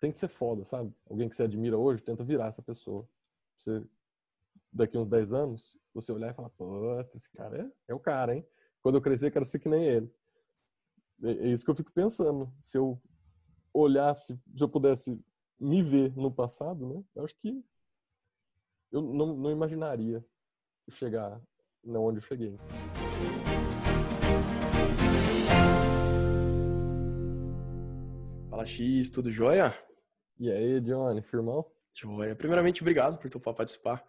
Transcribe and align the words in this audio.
tem 0.00 0.10
que 0.10 0.18
ser 0.18 0.28
foda, 0.28 0.64
sabe? 0.64 0.92
Alguém 1.08 1.28
que 1.28 1.36
você 1.36 1.42
admira 1.42 1.76
hoje, 1.76 2.02
tenta 2.02 2.24
virar 2.24 2.48
essa 2.48 2.62
pessoa. 2.62 3.06
Você, 3.56 3.84
daqui 4.72 4.96
uns 4.96 5.08
10 5.08 5.34
anos, 5.34 5.78
você 5.92 6.10
olhar 6.10 6.30
e 6.30 6.34
falar, 6.34 6.48
pô, 6.50 6.98
esse 7.14 7.30
cara 7.30 7.60
é, 7.60 7.92
é 7.92 7.94
o 7.94 8.00
cara, 8.00 8.34
hein? 8.34 8.46
Quando 8.82 8.94
eu 8.94 9.02
crescer, 9.02 9.30
quero 9.30 9.44
ser 9.44 9.58
que 9.58 9.68
nem 9.68 9.84
ele. 9.84 10.14
É, 11.22 11.30
é 11.30 11.48
isso 11.48 11.64
que 11.64 11.70
eu 11.70 11.74
fico 11.74 11.92
pensando. 11.92 12.50
Se 12.62 12.78
eu 12.78 13.00
olhasse, 13.74 14.40
se 14.56 14.64
eu 14.64 14.68
pudesse 14.68 15.22
me 15.60 15.82
ver 15.82 16.16
no 16.16 16.32
passado, 16.32 16.86
né? 16.86 17.04
Eu 17.14 17.24
acho 17.24 17.36
que 17.36 17.62
eu 18.90 19.02
não, 19.02 19.36
não 19.36 19.50
imaginaria 19.50 20.24
chegar 20.88 21.40
onde 21.84 22.18
eu 22.18 22.22
cheguei. 22.22 22.58
Fala 28.48 28.66
X, 28.66 29.10
tudo 29.10 29.30
jóia? 29.30 29.72
E 30.40 30.50
aí, 30.50 30.80
Johnny, 30.80 31.20
firmão? 31.20 31.66
Joia. 31.94 32.34
Primeiramente, 32.34 32.80
obrigado 32.80 33.18
por 33.18 33.28
topar 33.28 33.52
participar, 33.52 34.02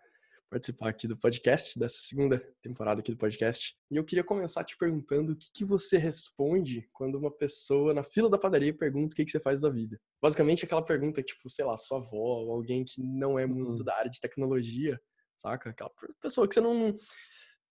participar 0.49 0.87
aqui 0.87 1.05
do 1.05 1.17
podcast, 1.17 1.77
dessa 1.77 1.97
segunda 1.99 2.39
temporada 2.61 3.01
aqui 3.01 3.11
do 3.11 3.17
podcast. 3.17 3.75
E 3.91 3.97
eu 3.97 4.05
queria 4.05 4.23
começar 4.23 4.63
te 4.63 4.77
perguntando 4.77 5.33
o 5.33 5.35
que, 5.35 5.51
que 5.53 5.65
você 5.65 5.97
responde 5.97 6.87
quando 6.93 7.15
uma 7.15 7.29
pessoa 7.29 7.93
na 7.93 8.01
fila 8.01 8.29
da 8.29 8.37
padaria 8.37 8.73
pergunta 8.73 9.11
o 9.11 9.15
que, 9.17 9.25
que 9.25 9.31
você 9.31 9.41
faz 9.41 9.59
da 9.59 9.69
vida. 9.69 9.99
Basicamente, 10.21 10.63
aquela 10.63 10.81
pergunta, 10.81 11.21
tipo, 11.21 11.49
sei 11.49 11.65
lá, 11.65 11.77
sua 11.77 11.97
avó, 11.97 12.15
ou 12.15 12.53
alguém 12.53 12.85
que 12.85 13.03
não 13.03 13.37
é 13.37 13.45
muito 13.45 13.79
uhum. 13.79 13.83
da 13.83 13.97
área 13.97 14.09
de 14.09 14.21
tecnologia, 14.21 14.97
saca? 15.35 15.71
Aquela 15.71 15.91
pessoa 16.21 16.47
que 16.47 16.53
você 16.53 16.61
não, 16.61 16.95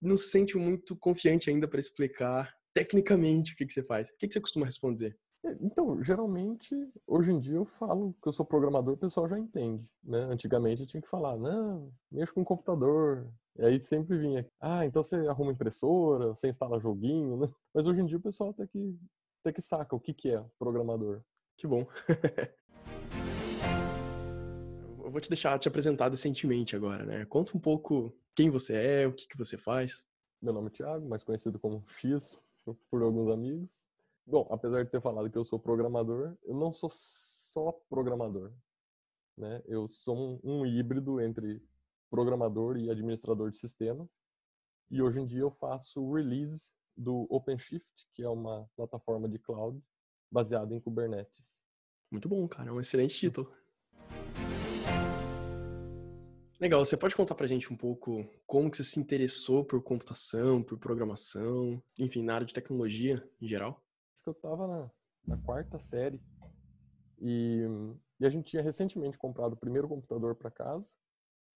não 0.03 0.19
se 0.19 0.29
sente 0.29 0.59
muito 0.59 0.95
confiante 0.99 1.49
ainda 1.49 1.67
para 1.67 1.81
explicar 1.81 2.55
tecnicamente 2.75 3.55
o 3.55 3.57
que, 3.57 3.65
que 3.65 3.73
você 3.73 3.83
faz. 3.83 4.11
O 4.11 4.19
que, 4.19 4.29
que 4.29 4.35
você 4.35 4.41
costuma 4.43 4.67
responder? 4.67 5.17
É, 5.45 5.57
então, 5.61 6.03
geralmente, 6.03 6.75
hoje 7.07 7.33
em 7.33 7.41
dia 7.41 7.57
eu 7.57 7.65
falo 7.65 8.15
que 8.23 8.29
eu 8.29 8.33
sou 8.33 8.45
programador, 8.45 8.95
o 8.95 8.99
pessoal 8.99 9.27
já 9.29 9.39
entende, 9.39 9.89
né? 10.05 10.19
Antigamente 10.25 10.83
eu 10.83 10.87
tinha 10.87 11.01
que 11.01 11.09
falar, 11.09 11.37
não, 11.39 11.91
mexo 12.11 12.35
com 12.35 12.45
computador. 12.45 13.27
E 13.59 13.65
aí 13.65 13.81
sempre 13.81 14.19
vinha, 14.19 14.47
ah, 14.61 14.85
então 14.87 15.03
você 15.03 15.17
arruma 15.27 15.53
impressora, 15.53 16.29
você 16.29 16.49
instala 16.49 16.79
joguinho, 16.79 17.37
né? 17.39 17.49
Mas 17.75 17.87
hoje 17.87 18.03
em 18.03 18.07
dia 18.07 18.19
o 18.19 18.21
pessoal 18.21 18.51
até 18.51 18.67
que, 18.67 18.99
até 19.41 19.53
que 19.53 19.63
saca 19.63 19.97
o 19.97 20.01
que, 20.01 20.13
que 20.13 20.31
é 20.31 20.45
programador. 20.59 21.23
Que 21.57 21.67
bom. 21.67 21.87
eu 25.03 25.11
vou 25.11 25.21
te 25.21 25.29
deixar 25.29 25.59
te 25.59 25.69
apresentar 25.69 26.09
decentemente 26.11 26.77
agora, 26.77 27.05
né? 27.05 27.25
Conta 27.25 27.57
um 27.57 27.61
pouco 27.61 28.15
quem 28.35 28.51
você 28.51 28.75
é, 28.75 29.07
o 29.07 29.13
que, 29.13 29.27
que 29.27 29.39
você 29.39 29.57
faz. 29.57 30.05
Meu 30.41 30.53
nome 30.53 30.69
é 30.69 30.71
Thiago, 30.71 31.09
mais 31.09 31.25
conhecido 31.25 31.59
como 31.59 31.83
X 31.89 32.39
por 32.91 33.03
alguns 33.03 33.29
amigos. 33.31 33.90
Bom, 34.27 34.47
apesar 34.51 34.85
de 34.85 34.91
ter 34.91 35.01
falado 35.01 35.31
que 35.31 35.39
eu 35.39 35.45
sou 35.45 35.59
programador, 35.59 36.37
eu 36.45 36.55
não 36.55 36.73
sou 36.73 36.91
só 36.93 37.73
programador. 37.89 38.53
Né? 39.37 39.63
Eu 39.67 39.89
sou 39.89 40.17
um, 40.17 40.41
um 40.43 40.67
híbrido 40.67 41.21
entre 41.21 41.63
programador 42.11 42.77
e 42.77 42.91
administrador 42.91 43.51
de 43.51 43.57
sistemas. 43.57 44.21
E 44.91 45.01
hoje 45.01 45.21
em 45.21 45.27
dia 45.27 45.41
eu 45.41 45.51
faço 45.51 46.13
release 46.13 46.73
do 46.97 47.27
OpenShift, 47.31 48.09
que 48.15 48.23
é 48.23 48.29
uma 48.29 48.69
plataforma 48.77 49.29
de 49.29 49.39
cloud 49.39 49.81
baseada 50.31 50.75
em 50.75 50.81
Kubernetes. 50.81 51.61
Muito 52.11 52.29
bom, 52.29 52.47
cara. 52.47 52.71
É 52.71 52.73
um 52.73 52.81
excelente 52.81 53.17
título. 53.17 53.53
Legal, 56.61 56.85
você 56.85 56.95
pode 56.95 57.17
contar 57.17 57.35
pra 57.35 57.47
gente 57.47 57.73
um 57.73 57.77
pouco 57.77 58.29
como 58.47 58.71
que 58.71 58.77
você 58.77 58.85
se 58.85 59.01
interessou 59.01 59.65
por 59.65 59.83
computação, 59.83 60.63
por 60.63 60.79
programação, 60.79 61.83
enfim, 61.99 62.23
na 62.23 62.35
área 62.35 62.47
de 62.47 62.53
tecnologia 62.53 63.27
em 63.41 63.49
geral? 63.49 63.83
Acho 64.21 64.23
que 64.23 64.29
eu 64.29 64.33
estava 64.33 64.67
na, 64.67 64.91
na, 65.27 65.39
quarta 65.39 65.79
série 65.79 66.21
e, 67.19 67.65
e, 68.21 68.27
a 68.27 68.31
gente 68.31 68.51
tinha 68.51 68.63
recentemente 68.63 69.19
comprado 69.19 69.55
o 69.55 69.57
primeiro 69.57 69.89
computador 69.89 70.35
para 70.35 70.51
casa. 70.51 70.95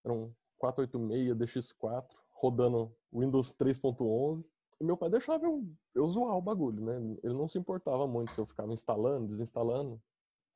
Era 0.03 0.13
um 0.13 0.33
486 0.57 1.35
DX4 1.37 2.07
rodando 2.31 2.95
Windows 3.13 3.53
3.11. 3.53 4.47
E 4.79 4.83
meu 4.83 4.97
pai 4.97 5.09
deixava 5.09 5.45
eu, 5.45 5.63
eu 5.93 6.07
zoar 6.07 6.35
o 6.35 6.41
bagulho, 6.41 6.83
né? 6.83 7.17
Ele 7.23 7.33
não 7.33 7.47
se 7.47 7.57
importava 7.57 8.05
muito 8.05 8.33
se 8.33 8.41
eu 8.41 8.45
ficava 8.45 8.73
instalando, 8.73 9.27
desinstalando. 9.27 10.01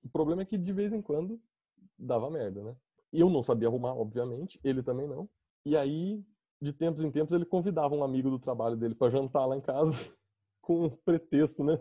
O 0.03 0.09
problema 0.09 0.41
é 0.41 0.45
que 0.45 0.57
de 0.57 0.73
vez 0.73 0.91
em 0.91 1.01
quando 1.01 1.41
dava 1.97 2.29
merda, 2.29 2.63
né? 2.63 2.75
E 3.13 3.19
eu 3.19 3.29
não 3.29 3.41
sabia 3.41 3.67
arrumar, 3.67 3.93
obviamente, 3.93 4.59
ele 4.63 4.83
também 4.83 5.07
não. 5.07 5.27
E 5.65 5.75
aí, 5.75 6.23
de 6.61 6.73
tempos 6.73 7.03
em 7.03 7.11
tempos, 7.11 7.33
ele 7.33 7.45
convidava 7.45 7.95
um 7.95 8.03
amigo 8.03 8.29
do 8.29 8.39
trabalho 8.39 8.75
dele 8.75 8.93
para 8.93 9.09
jantar 9.09 9.45
lá 9.45 9.55
em 9.55 9.61
casa 9.61 10.13
com 10.69 10.85
um 10.85 10.89
pretexto, 10.91 11.63
né? 11.63 11.79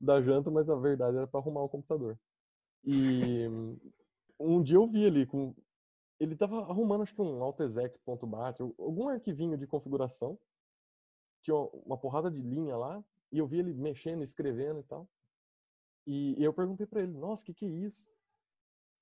Da 0.00 0.22
janta, 0.22 0.50
mas 0.50 0.70
a 0.70 0.74
verdade 0.74 1.18
era 1.18 1.26
para 1.26 1.40
arrumar 1.40 1.62
o 1.62 1.68
computador. 1.68 2.18
E 2.82 3.46
um 4.40 4.62
dia 4.62 4.76
eu 4.76 4.86
vi 4.86 5.06
ali 5.06 5.26
com 5.26 5.54
ele 6.18 6.32
estava 6.32 6.60
arrumando 6.62 7.02
acho 7.02 7.14
que 7.14 7.20
um 7.20 7.42
altexec.bat, 7.42 8.60
algum 8.60 9.08
arquivinho 9.08 9.58
de 9.58 9.66
configuração. 9.66 10.38
Tinha 11.42 11.54
uma 11.54 11.98
porrada 11.98 12.30
de 12.30 12.40
linha 12.40 12.76
lá 12.76 13.04
e 13.30 13.38
eu 13.38 13.46
vi 13.46 13.58
ele 13.58 13.74
mexendo, 13.74 14.22
escrevendo 14.22 14.80
e 14.80 14.84
tal. 14.84 15.06
E, 16.06 16.42
eu 16.42 16.52
perguntei 16.52 16.86
para 16.86 17.02
ele: 17.02 17.12
"Nossa, 17.12 17.44
que 17.44 17.52
que 17.52 17.66
é 17.66 17.68
isso?" 17.68 18.10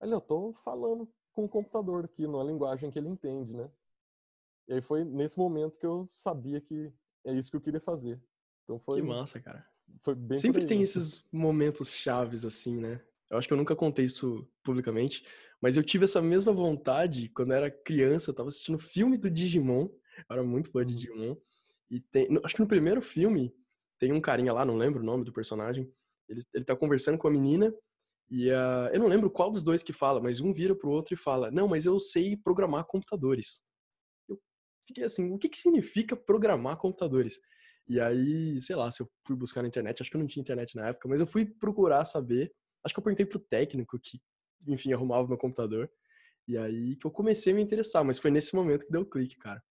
Ele, 0.02 0.14
eu 0.14 0.20
tô 0.20 0.52
falando 0.52 1.08
com 1.32 1.44
o 1.44 1.48
computador 1.48 2.04
aqui, 2.04 2.26
numa 2.26 2.42
linguagem 2.42 2.90
que 2.90 2.98
ele 2.98 3.08
entende, 3.08 3.54
né? 3.54 3.70
E 4.68 4.74
aí 4.74 4.82
foi 4.82 5.04
nesse 5.04 5.38
momento 5.38 5.78
que 5.78 5.86
eu 5.86 6.08
sabia 6.10 6.60
que 6.60 6.92
é 7.24 7.32
isso 7.32 7.50
que 7.50 7.56
eu 7.56 7.60
queria 7.60 7.80
fazer. 7.80 8.20
Então 8.66 8.80
foi. 8.80 9.00
Que 9.00 9.06
massa, 9.06 9.40
cara. 9.40 9.64
Foi 10.02 10.14
bem 10.14 10.36
Sempre 10.36 10.66
tem 10.66 10.82
esses 10.82 11.24
momentos 11.32 11.94
chaves 11.94 12.44
assim, 12.44 12.78
né? 12.78 13.00
Eu 13.30 13.38
acho 13.38 13.46
que 13.46 13.54
eu 13.54 13.58
nunca 13.58 13.74
contei 13.74 14.04
isso 14.04 14.46
publicamente, 14.62 15.24
mas 15.60 15.76
eu 15.76 15.82
tive 15.82 16.04
essa 16.04 16.20
mesma 16.20 16.52
vontade 16.52 17.28
quando 17.30 17.52
eu 17.52 17.56
era 17.56 17.70
criança. 17.70 18.30
Eu 18.30 18.34
tava 18.34 18.48
assistindo 18.48 18.78
filme 18.78 19.16
do 19.16 19.30
Digimon, 19.30 19.88
eu 20.18 20.24
era 20.30 20.42
muito 20.42 20.70
fã 20.70 20.84
de 20.84 20.92
uhum. 20.92 20.98
Digimon. 20.98 21.36
E 21.88 22.00
tem, 22.00 22.28
acho 22.44 22.54
que 22.56 22.60
no 22.60 22.68
primeiro 22.68 23.00
filme 23.00 23.54
tem 23.98 24.12
um 24.12 24.20
carinha 24.20 24.52
lá, 24.52 24.64
não 24.64 24.76
lembro 24.76 25.00
o 25.00 25.06
nome 25.06 25.24
do 25.24 25.32
personagem. 25.32 25.90
Ele, 26.28 26.42
ele 26.52 26.64
tá 26.64 26.74
conversando 26.74 27.16
com 27.16 27.28
a 27.28 27.30
menina 27.30 27.72
e 28.28 28.50
uh, 28.50 28.90
eu 28.92 28.98
não 28.98 29.06
lembro 29.06 29.30
qual 29.30 29.50
dos 29.50 29.62
dois 29.62 29.82
que 29.82 29.92
fala, 29.92 30.20
mas 30.20 30.40
um 30.40 30.52
vira 30.52 30.74
pro 30.74 30.90
outro 30.90 31.14
e 31.14 31.16
fala: 31.16 31.50
Não, 31.50 31.68
mas 31.68 31.86
eu 31.86 31.98
sei 31.98 32.36
programar 32.36 32.84
computadores. 32.84 33.62
Eu 34.28 34.40
fiquei 34.86 35.04
assim: 35.04 35.32
o 35.32 35.38
que, 35.38 35.48
que 35.48 35.58
significa 35.58 36.16
programar 36.16 36.76
computadores? 36.76 37.40
E 37.88 38.00
aí, 38.00 38.60
sei 38.60 38.74
lá, 38.74 38.90
se 38.90 39.02
eu 39.02 39.08
fui 39.24 39.36
buscar 39.36 39.62
na 39.62 39.68
internet, 39.68 40.02
acho 40.02 40.10
que 40.10 40.16
eu 40.16 40.20
não 40.20 40.26
tinha 40.26 40.40
internet 40.40 40.74
na 40.76 40.88
época, 40.88 41.08
mas 41.08 41.20
eu 41.20 41.26
fui 41.26 41.46
procurar 41.46 42.04
saber. 42.04 42.52
Acho 42.84 42.94
que 42.94 42.98
eu 42.98 43.04
perguntei 43.04 43.26
pro 43.26 43.38
técnico 43.38 43.98
que, 43.98 44.20
enfim, 44.66 44.92
arrumava 44.92 45.28
meu 45.28 45.38
computador. 45.38 45.90
E 46.48 46.56
aí 46.56 46.96
que 46.96 47.06
eu 47.06 47.10
comecei 47.10 47.52
a 47.52 47.56
me 47.56 47.62
interessar, 47.62 48.04
mas 48.04 48.18
foi 48.18 48.30
nesse 48.30 48.54
momento 48.54 48.86
que 48.86 48.92
deu 48.92 49.02
o 49.02 49.06
clique, 49.06 49.36
cara. 49.36 49.62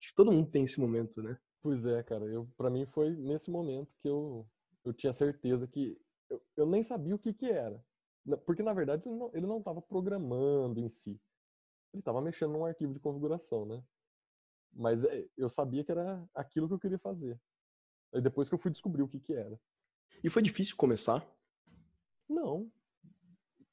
Acho 0.00 0.10
que 0.10 0.14
todo 0.14 0.32
mundo 0.32 0.50
tem 0.50 0.64
esse 0.64 0.80
momento, 0.80 1.22
né? 1.22 1.38
Pois 1.62 1.86
é, 1.86 2.02
cara. 2.02 2.24
Eu, 2.26 2.46
para 2.56 2.70
mim 2.70 2.84
foi 2.86 3.10
nesse 3.16 3.50
momento 3.50 3.94
que 4.00 4.08
eu, 4.08 4.46
eu 4.84 4.92
tinha 4.92 5.12
certeza 5.12 5.66
que 5.66 5.96
eu, 6.28 6.42
eu 6.56 6.66
nem 6.66 6.82
sabia 6.82 7.14
o 7.14 7.18
que 7.18 7.32
que 7.32 7.46
era. 7.46 7.82
Porque, 8.44 8.62
na 8.62 8.72
verdade, 8.72 9.04
ele 9.32 9.46
não 9.46 9.58
estava 9.58 9.80
programando 9.82 10.80
em 10.80 10.88
si. 10.88 11.20
Ele 11.92 12.00
estava 12.00 12.20
mexendo 12.20 12.52
num 12.52 12.64
arquivo 12.64 12.92
de 12.94 13.00
configuração, 13.00 13.66
né? 13.66 13.82
Mas 14.72 15.04
é, 15.04 15.26
eu 15.36 15.48
sabia 15.50 15.84
que 15.84 15.92
era 15.92 16.24
aquilo 16.34 16.66
que 16.66 16.74
eu 16.74 16.78
queria 16.78 16.98
fazer. 16.98 17.38
Aí 18.12 18.20
depois 18.20 18.48
que 18.48 18.54
eu 18.54 18.58
fui 18.58 18.70
descobrir 18.70 19.02
o 19.02 19.08
que 19.08 19.18
que 19.18 19.32
era. 19.32 19.58
E 20.22 20.28
foi 20.28 20.42
difícil 20.42 20.76
começar? 20.76 21.26
Não. 22.28 22.70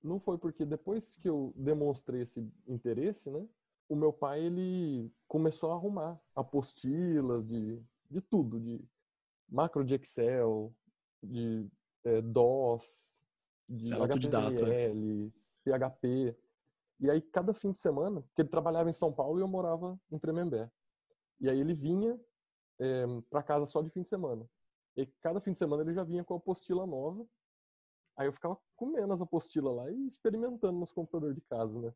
Não 0.02 0.20
foi 0.20 0.38
porque 0.38 0.66
depois 0.66 1.16
que 1.16 1.28
eu 1.28 1.54
demonstrei 1.56 2.22
esse 2.22 2.48
interesse, 2.68 3.30
né? 3.30 3.46
O 3.88 3.96
meu 3.96 4.14
pai, 4.14 4.42
ele 4.42 5.12
começou 5.28 5.72
a 5.72 5.76
arrumar 5.76 6.20
apostilas 6.36 7.46
de, 7.46 7.82
de 8.10 8.22
tudo, 8.22 8.60
de 8.60 8.80
macro 9.48 9.84
de 9.84 9.96
Excel, 9.96 10.74
de 11.22 11.68
é, 12.04 12.22
DOS, 12.22 13.22
de 13.68 13.94
HTML, 13.94 15.34
PHP. 15.64 16.38
E 17.00 17.10
aí, 17.10 17.22
cada 17.22 17.54
fim 17.54 17.72
de 17.72 17.80
semana, 17.80 18.22
porque 18.22 18.42
ele 18.42 18.50
trabalhava 18.50 18.90
em 18.90 18.94
São 18.94 19.12
Paulo 19.12 19.40
e 19.40 19.42
eu 19.42 19.48
morava 19.48 20.00
em 20.12 20.20
Tremembé. 20.20 20.70
E 21.40 21.50
aí 21.50 21.60
ele 21.60 21.74
vinha 21.74 22.20
é, 22.80 23.04
eh, 23.04 23.22
para 23.30 23.44
casa 23.44 23.66
só 23.66 23.82
de 23.82 23.90
fim 23.90 24.02
de 24.02 24.10
semana. 24.10 24.50
E 24.96 25.06
cada 25.22 25.40
fim 25.40 25.54
de 25.54 25.60
semana 25.60 25.84
ele 25.84 25.94
já 25.94 26.04
vinha 26.04 26.24
com 26.24 26.34
a 26.34 26.38
apostila 26.38 26.86
nova. 26.86 27.26
Aí 28.18 28.28
eu 28.28 28.34
ficava 28.34 28.58
comendo 28.76 29.14
as 29.14 29.22
apostilas 29.22 29.74
lá 29.74 29.90
e 29.90 30.08
experimentando 30.08 30.78
nos 30.78 30.92
computadores 30.92 31.36
de 31.36 31.42
casa, 31.42 31.80
né? 31.80 31.94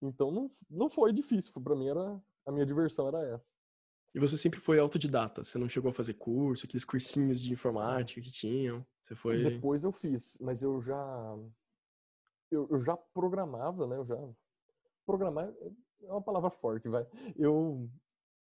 Então 0.00 0.30
não, 0.30 0.50
não 0.70 0.88
foi 0.88 1.12
difícil, 1.12 1.60
para 1.60 1.74
mim 1.74 1.88
era 1.88 2.22
a 2.46 2.52
minha 2.52 2.64
diversão 2.64 3.08
era 3.08 3.26
essa. 3.34 3.56
E 4.14 4.20
você 4.20 4.36
sempre 4.36 4.60
foi 4.60 4.78
autodidata? 4.78 5.44
Você 5.44 5.58
não 5.58 5.68
chegou 5.68 5.90
a 5.90 5.94
fazer 5.94 6.14
curso, 6.14 6.64
aqueles 6.64 6.84
cursinhos 6.84 7.42
de 7.42 7.52
informática 7.52 8.20
que 8.20 8.30
tinham? 8.30 8.86
Você 9.02 9.14
foi 9.14 9.42
Depois 9.42 9.84
eu 9.84 9.92
fiz, 9.92 10.38
mas 10.40 10.62
eu 10.62 10.80
já 10.80 11.36
eu, 12.50 12.66
eu 12.70 12.78
já 12.78 12.96
programava, 12.96 13.86
né? 13.86 13.96
Eu 13.96 14.06
já 14.06 14.16
programar 15.04 15.52
é 16.02 16.12
uma 16.12 16.22
palavra 16.22 16.50
forte, 16.50 16.88
vai. 16.88 17.06
Eu 17.36 17.90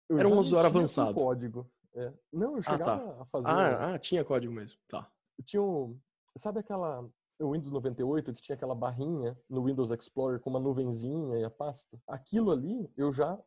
eu 0.10 0.20
Era 0.20 0.28
um 0.28 0.38
usuário 0.38 0.70
avançado. 0.70 1.14
código. 1.14 1.70
É. 1.94 2.14
Não, 2.32 2.56
eu 2.56 2.62
chegava 2.62 2.96
ah, 2.96 3.14
tá. 3.14 3.22
a 3.22 3.26
fazer. 3.26 3.48
Ah, 3.48 3.94
ah, 3.94 4.00
tinha 4.00 4.24
código 4.24 4.54
mesmo. 4.54 4.78
Tá. 4.88 5.10
tinha 5.46 5.62
um. 5.62 6.00
Sabe 6.38 6.60
aquela. 6.60 7.10
o 7.40 7.52
Windows 7.52 7.72
98 7.72 8.34
que 8.34 8.42
tinha 8.42 8.56
aquela 8.56 8.76
barrinha 8.76 9.38
no 9.50 9.64
Windows 9.64 9.92
Explorer 9.92 10.40
com 10.40 10.50
uma 10.50 10.60
nuvenzinha 10.60 11.38
e 11.38 11.44
a 11.44 11.50
pasta. 11.50 12.00
Aquilo 12.08 12.52
ali 12.52 12.90
eu 12.96 13.12
já 13.12 13.38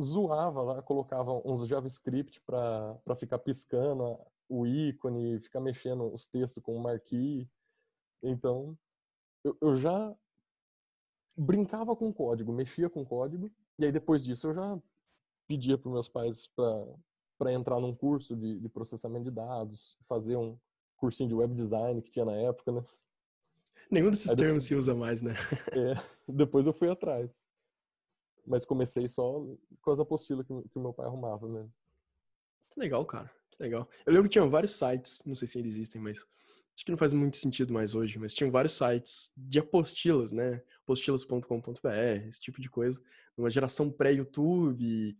zoava 0.00 0.62
lá, 0.62 0.82
colocava 0.82 1.32
uns 1.44 1.66
JavaScript 1.66 2.40
para 2.42 3.16
ficar 3.16 3.38
piscando 3.38 4.18
o 4.48 4.66
ícone, 4.66 5.40
ficar 5.40 5.60
mexendo 5.60 6.12
os 6.12 6.26
textos 6.26 6.62
com 6.62 6.76
o 6.76 6.82
marquee. 6.82 7.48
Então, 8.22 8.76
eu, 9.44 9.56
eu 9.60 9.76
já 9.76 10.14
brincava 11.36 11.94
com 11.94 12.12
código, 12.12 12.52
mexia 12.52 12.88
com 12.88 13.04
código, 13.04 13.50
e 13.78 13.84
aí 13.84 13.92
depois 13.92 14.24
disso 14.24 14.48
eu 14.48 14.54
já 14.54 14.78
pedia 15.48 15.78
para 15.78 15.90
meus 15.90 16.08
pais 16.08 16.48
para 17.38 17.52
entrar 17.52 17.80
num 17.80 17.94
curso 17.94 18.36
de, 18.36 18.60
de 18.60 18.68
processamento 18.68 19.24
de 19.24 19.30
dados, 19.30 19.96
fazer 20.06 20.36
um 20.36 20.58
cursinho 20.98 21.28
de 21.28 21.34
web 21.34 21.54
design 21.54 22.02
que 22.02 22.10
tinha 22.10 22.24
na 22.24 22.36
época, 22.36 22.70
né? 22.70 22.84
Nenhum 23.90 24.10
desses 24.10 24.28
Aí 24.28 24.36
termos 24.36 24.64
depois, 24.64 24.64
se 24.64 24.74
usa 24.74 24.94
mais, 24.94 25.22
né? 25.22 25.32
é, 25.72 25.94
depois 26.28 26.66
eu 26.66 26.74
fui 26.74 26.90
atrás. 26.90 27.46
Mas 28.46 28.64
comecei 28.64 29.08
só 29.08 29.44
com 29.80 29.90
as 29.90 29.98
apostilas 29.98 30.46
que, 30.46 30.68
que 30.68 30.78
meu 30.78 30.92
pai 30.92 31.06
arrumava 31.06 31.48
mesmo. 31.48 31.72
Que 32.70 32.80
legal, 32.80 33.04
cara. 33.06 33.30
Que 33.50 33.62
legal. 33.62 33.88
Eu 34.04 34.12
lembro 34.12 34.28
que 34.28 34.32
tinha 34.34 34.46
vários 34.46 34.72
sites, 34.72 35.22
não 35.24 35.34
sei 35.34 35.48
se 35.48 35.58
ainda 35.58 35.68
existem, 35.68 36.00
mas 36.00 36.18
acho 36.74 36.84
que 36.84 36.90
não 36.90 36.98
faz 36.98 37.12
muito 37.12 37.36
sentido 37.36 37.72
mais 37.72 37.94
hoje, 37.94 38.18
mas 38.18 38.34
tinham 38.34 38.50
vários 38.50 38.74
sites 38.74 39.32
de 39.36 39.58
apostilas, 39.58 40.32
né? 40.32 40.62
apostilas.com.br, 40.82 42.26
esse 42.28 42.40
tipo 42.40 42.60
de 42.60 42.68
coisa. 42.68 43.02
Uma 43.36 43.50
geração 43.50 43.90
pré-YouTube. 43.90 45.16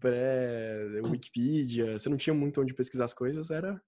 pré-Wikipedia. 0.00 1.98
Você 1.98 2.08
não 2.08 2.16
tinha 2.16 2.34
muito 2.34 2.60
onde 2.60 2.74
pesquisar 2.74 3.04
as 3.04 3.14
coisas, 3.14 3.50
era 3.50 3.80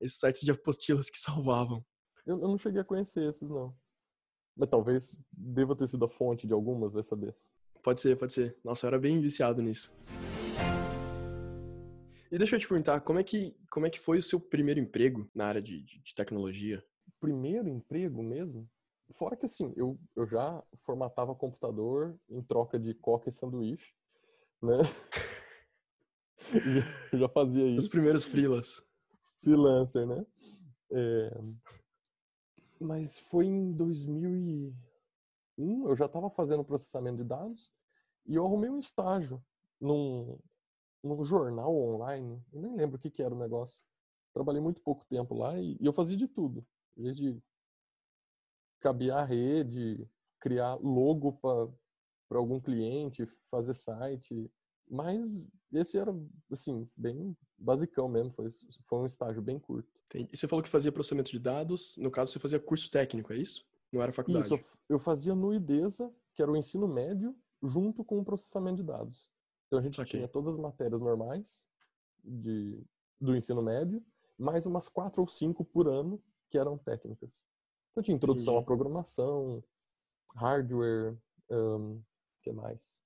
esses 0.00 0.18
sites 0.18 0.42
de 0.42 0.50
apostilas 0.50 1.10
que 1.10 1.18
salvavam. 1.18 1.84
Eu, 2.26 2.40
eu 2.40 2.48
não 2.48 2.58
cheguei 2.58 2.80
a 2.80 2.84
conhecer 2.84 3.28
esses, 3.28 3.48
não. 3.48 3.74
Mas 4.56 4.68
talvez 4.68 5.20
deva 5.32 5.76
ter 5.76 5.86
sido 5.86 6.04
a 6.04 6.08
fonte 6.08 6.46
de 6.46 6.52
algumas, 6.52 6.92
vai 6.92 7.02
saber. 7.02 7.34
Pode 7.82 8.00
ser, 8.00 8.16
pode 8.16 8.32
ser. 8.32 8.56
Nossa, 8.64 8.86
eu 8.86 8.88
era 8.88 8.98
bem 8.98 9.20
viciado 9.20 9.62
nisso. 9.62 9.94
E 12.30 12.38
deixa 12.38 12.56
eu 12.56 12.60
te 12.60 12.66
perguntar, 12.66 13.00
como 13.00 13.20
é 13.20 13.22
que, 13.22 13.56
como 13.70 13.86
é 13.86 13.90
que 13.90 14.00
foi 14.00 14.18
o 14.18 14.22
seu 14.22 14.40
primeiro 14.40 14.80
emprego 14.80 15.30
na 15.34 15.46
área 15.46 15.62
de, 15.62 15.80
de, 15.82 16.00
de 16.00 16.14
tecnologia? 16.14 16.84
Primeiro 17.20 17.68
emprego 17.68 18.22
mesmo? 18.22 18.68
Fora 19.14 19.36
que 19.36 19.46
assim, 19.46 19.72
eu, 19.76 19.96
eu 20.16 20.26
já 20.26 20.60
formatava 20.82 21.34
computador 21.34 22.18
em 22.28 22.42
troca 22.42 22.78
de 22.78 22.92
coca 22.94 23.28
e 23.28 23.32
sanduíche, 23.32 23.94
né? 24.62 24.78
já, 27.12 27.18
já 27.18 27.28
fazia 27.28 27.66
isso. 27.66 27.78
Os 27.78 27.88
primeiros 27.88 28.24
freelas. 28.24 28.82
Freelancer, 29.40 30.06
né? 30.06 30.24
É... 30.92 31.30
Mas 32.80 33.18
foi 33.18 33.46
em 33.46 33.72
2001, 33.72 35.88
eu 35.88 35.96
já 35.96 36.06
estava 36.06 36.30
fazendo 36.30 36.64
processamento 36.64 37.18
de 37.18 37.24
dados 37.24 37.72
e 38.26 38.34
eu 38.34 38.44
arrumei 38.44 38.68
um 38.68 38.78
estágio 38.78 39.42
num, 39.80 40.38
num 41.02 41.24
jornal 41.24 41.74
online, 41.74 42.42
eu 42.52 42.60
nem 42.60 42.76
lembro 42.76 42.96
o 42.96 42.98
que, 42.98 43.10
que 43.10 43.22
era 43.22 43.34
o 43.34 43.38
negócio. 43.38 43.82
Trabalhei 44.34 44.60
muito 44.60 44.80
pouco 44.82 45.06
tempo 45.06 45.34
lá 45.34 45.58
e, 45.58 45.78
e 45.80 45.86
eu 45.86 45.92
fazia 45.92 46.16
de 46.16 46.28
tudo, 46.28 46.66
desde 46.94 47.42
cabear 48.80 49.20
a 49.20 49.24
rede, 49.24 50.06
criar 50.38 50.74
logo 50.74 51.32
para 51.32 51.66
algum 52.30 52.60
cliente, 52.60 53.26
fazer 53.50 53.74
site, 53.74 54.50
mas 54.88 55.46
esse 55.72 55.98
era, 55.98 56.14
assim, 56.50 56.88
bem 56.96 57.36
basicão 57.58 58.08
mesmo, 58.08 58.32
foi, 58.32 58.48
foi 58.86 58.98
um 58.98 59.06
estágio 59.06 59.42
bem 59.42 59.58
curto. 59.58 59.90
Entendi. 60.06 60.30
E 60.32 60.36
você 60.36 60.46
falou 60.46 60.62
que 60.62 60.68
fazia 60.68 60.92
processamento 60.92 61.30
de 61.30 61.38
dados, 61.38 61.96
no 61.98 62.10
caso 62.10 62.32
você 62.32 62.38
fazia 62.38 62.60
curso 62.60 62.90
técnico, 62.90 63.32
é 63.32 63.36
isso? 63.36 63.64
Não 63.92 64.02
era 64.02 64.12
faculdade? 64.12 64.46
Isso, 64.46 64.58
eu 64.88 64.98
fazia 64.98 65.34
no 65.34 65.52
IDESA, 65.54 66.12
que 66.34 66.42
era 66.42 66.50
o 66.50 66.56
ensino 66.56 66.86
médio, 66.86 67.34
junto 67.62 68.04
com 68.04 68.18
o 68.18 68.24
processamento 68.24 68.76
de 68.76 68.82
dados. 68.82 69.28
Então 69.66 69.78
a 69.78 69.82
gente 69.82 70.00
okay. 70.00 70.12
tinha 70.12 70.28
todas 70.28 70.54
as 70.54 70.60
matérias 70.60 71.00
normais 71.00 71.68
de, 72.22 72.80
do 73.20 73.34
ensino 73.36 73.62
médio, 73.62 74.04
mais 74.38 74.66
umas 74.66 74.88
quatro 74.88 75.22
ou 75.22 75.28
cinco 75.28 75.64
por 75.64 75.88
ano 75.88 76.22
que 76.50 76.58
eram 76.58 76.78
técnicas. 76.78 77.42
Então 77.90 78.02
tinha 78.02 78.14
introdução 78.14 78.54
Entendi. 78.54 78.62
à 78.62 78.66
programação, 78.66 79.64
hardware, 80.34 81.16
um, 81.50 82.00
que 82.46 82.52
mais? 82.52 83.00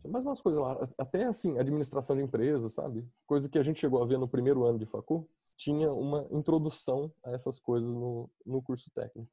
Tinha 0.00 0.12
mais 0.12 0.24
umas 0.24 0.40
coisas 0.40 0.60
lá, 0.60 0.88
até 0.96 1.24
assim, 1.24 1.58
administração 1.58 2.14
de 2.14 2.22
empresas, 2.22 2.74
sabe? 2.74 3.04
Coisa 3.26 3.48
que 3.48 3.58
a 3.58 3.62
gente 3.62 3.80
chegou 3.80 4.00
a 4.00 4.06
ver 4.06 4.18
no 4.18 4.28
primeiro 4.28 4.64
ano 4.64 4.78
de 4.78 4.86
facu, 4.86 5.28
tinha 5.56 5.90
uma 5.92 6.28
introdução 6.30 7.12
a 7.24 7.32
essas 7.32 7.58
coisas 7.58 7.90
no, 7.92 8.30
no 8.46 8.62
curso 8.62 8.90
técnico. 8.90 9.28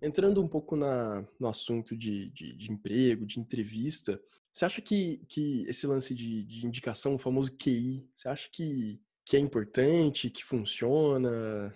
Entrando 0.00 0.40
um 0.40 0.46
pouco 0.46 0.76
na, 0.76 1.26
no 1.40 1.48
assunto 1.48 1.96
de, 1.96 2.30
de, 2.30 2.54
de, 2.54 2.70
emprego, 2.70 3.26
de 3.26 3.40
entrevista, 3.40 4.22
você 4.52 4.66
acha 4.66 4.82
que, 4.82 5.24
que 5.26 5.66
esse 5.66 5.86
lance 5.86 6.14
de, 6.14 6.44
de 6.44 6.66
indicação, 6.66 7.14
o 7.14 7.18
famoso 7.18 7.56
QI, 7.56 8.06
você 8.14 8.28
acha 8.28 8.48
que, 8.52 9.00
que 9.24 9.36
é 9.36 9.40
importante, 9.40 10.30
que 10.30 10.44
funciona? 10.44 11.74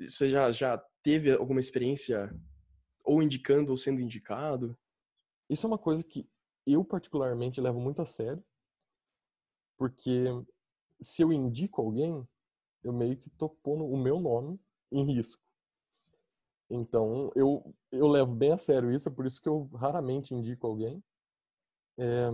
Você 0.00 0.28
já, 0.28 0.50
já 0.50 0.84
teve 1.02 1.30
alguma 1.30 1.60
experiência 1.60 2.34
ou 3.04 3.22
indicando 3.22 3.70
ou 3.70 3.76
sendo 3.76 4.00
indicado? 4.00 4.76
Isso 5.48 5.66
é 5.66 5.68
uma 5.68 5.78
coisa 5.78 6.02
que 6.02 6.28
eu 6.66 6.84
particularmente 6.84 7.60
levo 7.60 7.78
muito 7.78 8.00
a 8.00 8.06
sério, 8.06 8.42
porque 9.76 10.24
se 11.00 11.22
eu 11.22 11.32
indico 11.32 11.80
alguém, 11.80 12.26
eu 12.82 12.92
meio 12.92 13.16
que 13.16 13.30
tô 13.30 13.48
pondo 13.48 13.84
o 13.84 13.96
meu 13.96 14.18
nome 14.18 14.58
em 14.90 15.04
risco. 15.04 15.42
Então, 16.70 17.30
eu, 17.34 17.74
eu 17.92 18.08
levo 18.08 18.34
bem 18.34 18.52
a 18.52 18.58
sério 18.58 18.92
isso, 18.92 19.08
é 19.08 19.12
por 19.12 19.26
isso 19.26 19.40
que 19.40 19.48
eu 19.48 19.68
raramente 19.74 20.34
indico 20.34 20.66
alguém. 20.66 21.02
É, 21.98 22.30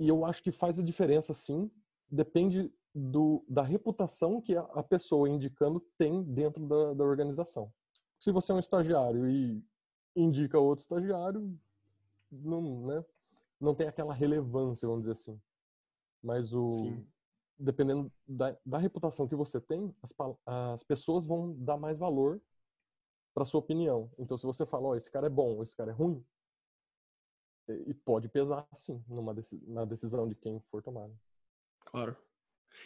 e 0.00 0.08
eu 0.08 0.24
acho 0.24 0.42
que 0.42 0.50
faz 0.50 0.78
a 0.78 0.82
diferença, 0.82 1.34
sim, 1.34 1.70
depende 2.10 2.72
do, 2.94 3.44
da 3.48 3.62
reputação 3.62 4.40
que 4.40 4.56
a, 4.56 4.82
pessoa 4.82 5.28
indicando 5.28 5.80
tem 5.96 6.22
dentro 6.22 6.66
da, 6.66 6.94
da 6.94 7.04
organização. 7.04 7.72
Se 8.18 8.32
você 8.32 8.50
é 8.50 8.54
um 8.54 8.58
estagiário 8.60 9.28
e 9.28 9.62
indica 10.20 10.58
outro 10.58 10.82
estagiário, 10.82 11.58
não, 12.30 12.86
né, 12.86 13.04
não 13.60 13.74
tem 13.74 13.88
aquela 13.88 14.12
relevância, 14.12 14.86
vamos 14.88 15.02
dizer 15.02 15.12
assim. 15.12 15.40
Mas 16.22 16.52
o, 16.52 16.72
sim 16.72 17.06
dependendo 17.58 18.10
da, 18.26 18.56
da 18.64 18.78
reputação 18.78 19.26
que 19.26 19.34
você 19.34 19.60
tem, 19.60 19.92
as, 20.00 20.14
as 20.46 20.82
pessoas 20.84 21.26
vão 21.26 21.52
dar 21.54 21.76
mais 21.76 21.98
valor 21.98 22.40
para 23.34 23.44
sua 23.44 23.60
opinião. 23.60 24.10
Então, 24.16 24.38
se 24.38 24.46
você 24.46 24.64
fala, 24.64 24.88
ó, 24.88 24.90
oh, 24.90 24.96
esse 24.96 25.10
cara 25.10 25.26
é 25.26 25.30
bom, 25.30 25.62
esse 25.62 25.76
cara 25.76 25.90
é 25.90 25.94
ruim, 25.94 26.24
e 27.68 27.92
pode 27.92 28.28
pesar, 28.28 28.66
sim, 28.72 29.02
numa 29.08 29.34
na 29.66 29.84
decisão 29.84 30.26
de 30.26 30.34
quem 30.34 30.60
for 30.60 30.82
tomar. 30.82 31.10
Claro. 31.80 32.16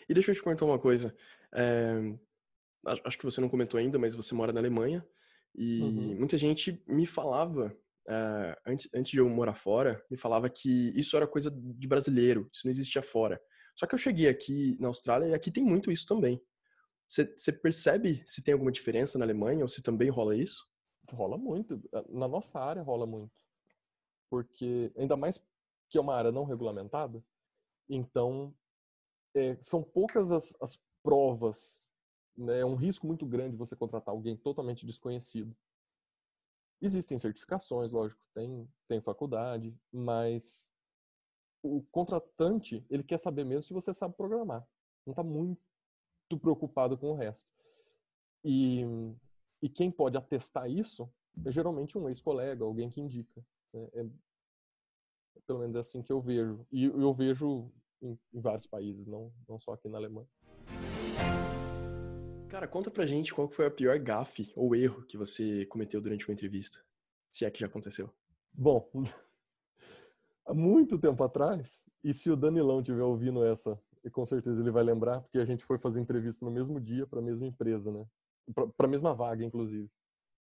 E 0.08 0.14
deixa 0.14 0.30
eu 0.30 0.34
te 0.34 0.42
perguntar 0.42 0.64
uma 0.64 0.78
coisa. 0.78 1.14
É, 1.52 2.18
acho 3.04 3.18
que 3.18 3.24
você 3.24 3.40
não 3.40 3.48
comentou 3.48 3.78
ainda, 3.78 3.98
mas 3.98 4.14
você 4.14 4.34
mora 4.34 4.52
na 4.52 4.60
Alemanha 4.60 5.06
e 5.54 5.82
uhum. 5.82 6.18
muita 6.18 6.38
gente 6.38 6.82
me 6.86 7.06
falava, 7.06 7.76
é, 8.08 8.58
antes, 8.66 8.88
antes 8.94 9.12
de 9.12 9.18
eu 9.18 9.28
morar 9.28 9.54
fora, 9.54 10.04
me 10.10 10.16
falava 10.16 10.48
que 10.48 10.92
isso 10.98 11.16
era 11.16 11.26
coisa 11.26 11.50
de 11.50 11.86
brasileiro, 11.86 12.48
isso 12.52 12.66
não 12.66 12.70
existia 12.70 13.02
fora. 13.02 13.40
Só 13.74 13.86
que 13.86 13.94
eu 13.94 13.98
cheguei 13.98 14.28
aqui 14.28 14.76
na 14.80 14.88
Austrália 14.88 15.26
e 15.26 15.34
aqui 15.34 15.50
tem 15.50 15.64
muito 15.64 15.90
isso 15.90 16.06
também. 16.06 16.40
Você 17.08 17.52
percebe 17.52 18.22
se 18.26 18.42
tem 18.42 18.52
alguma 18.52 18.72
diferença 18.72 19.18
na 19.18 19.24
Alemanha 19.24 19.62
ou 19.62 19.68
se 19.68 19.82
também 19.82 20.08
rola 20.08 20.34
isso? 20.34 20.64
Rola 21.10 21.36
muito. 21.36 21.80
Na 22.08 22.26
nossa 22.26 22.58
área 22.58 22.82
rola 22.82 23.06
muito. 23.06 23.32
Porque, 24.30 24.90
ainda 24.96 25.14
mais 25.14 25.38
que 25.90 25.98
é 25.98 26.00
uma 26.00 26.14
área 26.14 26.32
não 26.32 26.44
regulamentada, 26.44 27.22
então 27.86 28.54
é, 29.36 29.58
são 29.60 29.82
poucas 29.82 30.32
as, 30.32 30.54
as 30.58 30.78
provas. 31.02 31.86
Né? 32.36 32.60
É 32.60 32.66
um 32.66 32.74
risco 32.74 33.06
muito 33.06 33.26
grande 33.26 33.56
você 33.56 33.76
contratar 33.76 34.14
alguém 34.14 34.36
totalmente 34.36 34.86
desconhecido. 34.86 35.54
Existem 36.80 37.18
certificações, 37.18 37.92
lógico, 37.92 38.20
tem, 38.34 38.68
tem 38.88 39.00
faculdade, 39.00 39.72
mas 39.92 40.72
o 41.62 41.82
contratante, 41.92 42.84
ele 42.90 43.04
quer 43.04 43.18
saber 43.18 43.44
mesmo 43.44 43.62
se 43.62 43.72
você 43.72 43.94
sabe 43.94 44.16
programar. 44.16 44.66
Não 45.06 45.12
está 45.12 45.22
muito 45.22 45.60
preocupado 46.40 46.98
com 46.98 47.12
o 47.12 47.14
resto. 47.14 47.48
E, 48.44 48.82
e 49.62 49.68
quem 49.68 49.90
pode 49.90 50.18
atestar 50.18 50.68
isso 50.68 51.08
é 51.44 51.52
geralmente 51.52 51.96
um 51.96 52.08
ex-colega, 52.08 52.64
alguém 52.64 52.90
que 52.90 53.00
indica. 53.00 53.44
Né? 53.72 53.88
É, 53.94 54.06
pelo 55.46 55.60
menos 55.60 55.76
é 55.76 55.80
assim 55.80 56.02
que 56.02 56.12
eu 56.12 56.20
vejo. 56.20 56.66
E 56.70 56.84
eu 56.84 57.14
vejo 57.14 57.70
em, 58.00 58.18
em, 58.32 58.40
vários 58.40 58.66
países, 58.66 59.06
não, 59.06 59.32
não 59.48 59.58
só 59.58 59.72
aqui 59.72 59.88
na 59.88 59.98
Alemanha. 59.98 60.28
Cara, 62.52 62.68
conta 62.68 62.90
pra 62.90 63.06
gente 63.06 63.32
qual 63.32 63.48
foi 63.48 63.64
a 63.64 63.70
pior 63.70 63.98
gafe 63.98 64.50
ou 64.54 64.76
erro 64.76 65.06
que 65.06 65.16
você 65.16 65.64
cometeu 65.64 66.02
durante 66.02 66.28
uma 66.28 66.34
entrevista. 66.34 66.84
Se 67.30 67.46
é 67.46 67.50
que 67.50 67.58
já 67.58 67.66
aconteceu. 67.66 68.10
Bom, 68.52 68.90
há 70.44 70.52
muito 70.52 70.98
tempo 70.98 71.24
atrás, 71.24 71.88
e 72.04 72.12
se 72.12 72.30
o 72.30 72.36
Danilão 72.36 72.80
estiver 72.80 73.04
ouvindo 73.04 73.42
essa, 73.42 73.80
e 74.04 74.10
com 74.10 74.26
certeza 74.26 74.60
ele 74.60 74.70
vai 74.70 74.84
lembrar, 74.84 75.22
porque 75.22 75.38
a 75.38 75.46
gente 75.46 75.64
foi 75.64 75.78
fazer 75.78 75.98
entrevista 75.98 76.44
no 76.44 76.50
mesmo 76.50 76.78
dia 76.78 77.06
para 77.06 77.20
a 77.20 77.22
mesma 77.22 77.46
empresa, 77.46 77.90
né? 77.90 78.04
para 78.76 78.86
a 78.86 78.90
mesma 78.90 79.14
vaga, 79.14 79.42
inclusive. 79.42 79.90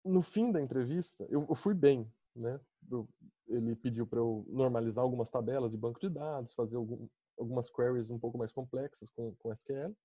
No 0.04 0.20
fim 0.20 0.52
da 0.52 0.60
entrevista, 0.60 1.26
eu, 1.30 1.46
eu 1.48 1.54
fui 1.54 1.72
bem, 1.72 2.06
né? 2.36 2.60
Eu, 2.90 3.08
ele 3.48 3.74
pediu 3.74 4.06
para 4.06 4.18
eu 4.18 4.44
normalizar 4.50 5.02
algumas 5.02 5.30
tabelas 5.30 5.70
de 5.70 5.78
banco 5.78 5.98
de 5.98 6.10
dados, 6.10 6.52
fazer 6.52 6.76
algum, 6.76 7.08
algumas 7.38 7.70
queries 7.70 8.10
um 8.10 8.18
pouco 8.18 8.36
mais 8.36 8.52
complexas 8.52 9.08
com, 9.08 9.34
com 9.36 9.50
SQL. 9.50 9.96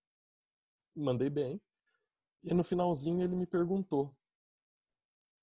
Mandei 0.96 1.30
bem. 1.30 1.60
E 2.44 2.54
no 2.54 2.64
finalzinho 2.64 3.22
ele 3.22 3.36
me 3.36 3.46
perguntou: 3.46 4.16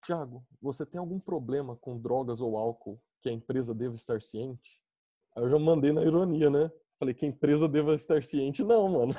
Tiago, 0.05 0.47
você 0.61 0.87
tem 0.87 0.99
algum 0.99 1.21
problema 1.21 1.77
com 1.77 1.99
drogas 1.99 2.41
ou 2.41 2.57
álcool 2.57 3.01
que 3.21 3.29
a 3.29 3.33
empresa 3.33 3.75
deva 3.75 3.95
estar 3.95 4.23
ciente? 4.23 4.81
Aí 5.35 5.43
eu 5.43 5.51
já 5.51 5.59
mandei 5.59 5.93
na 5.93 6.03
ironia, 6.03 6.49
né? 6.49 6.71
Falei 6.99 7.15
que 7.15 7.27
a 7.27 7.29
empresa 7.29 7.69
deva 7.69 7.95
estar 7.95 8.23
ciente. 8.25 8.63
Não, 8.65 8.89
mano. 8.89 9.15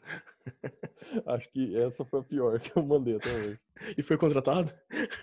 Acho 1.26 1.50
que 1.50 1.76
essa 1.76 2.04
foi 2.04 2.20
a 2.20 2.22
pior 2.22 2.58
que 2.58 2.76
eu 2.76 2.82
mandei 2.82 3.16
até 3.16 3.30
hoje. 3.30 3.60
E 3.98 4.02
foi 4.02 4.16
contratado? 4.16 4.72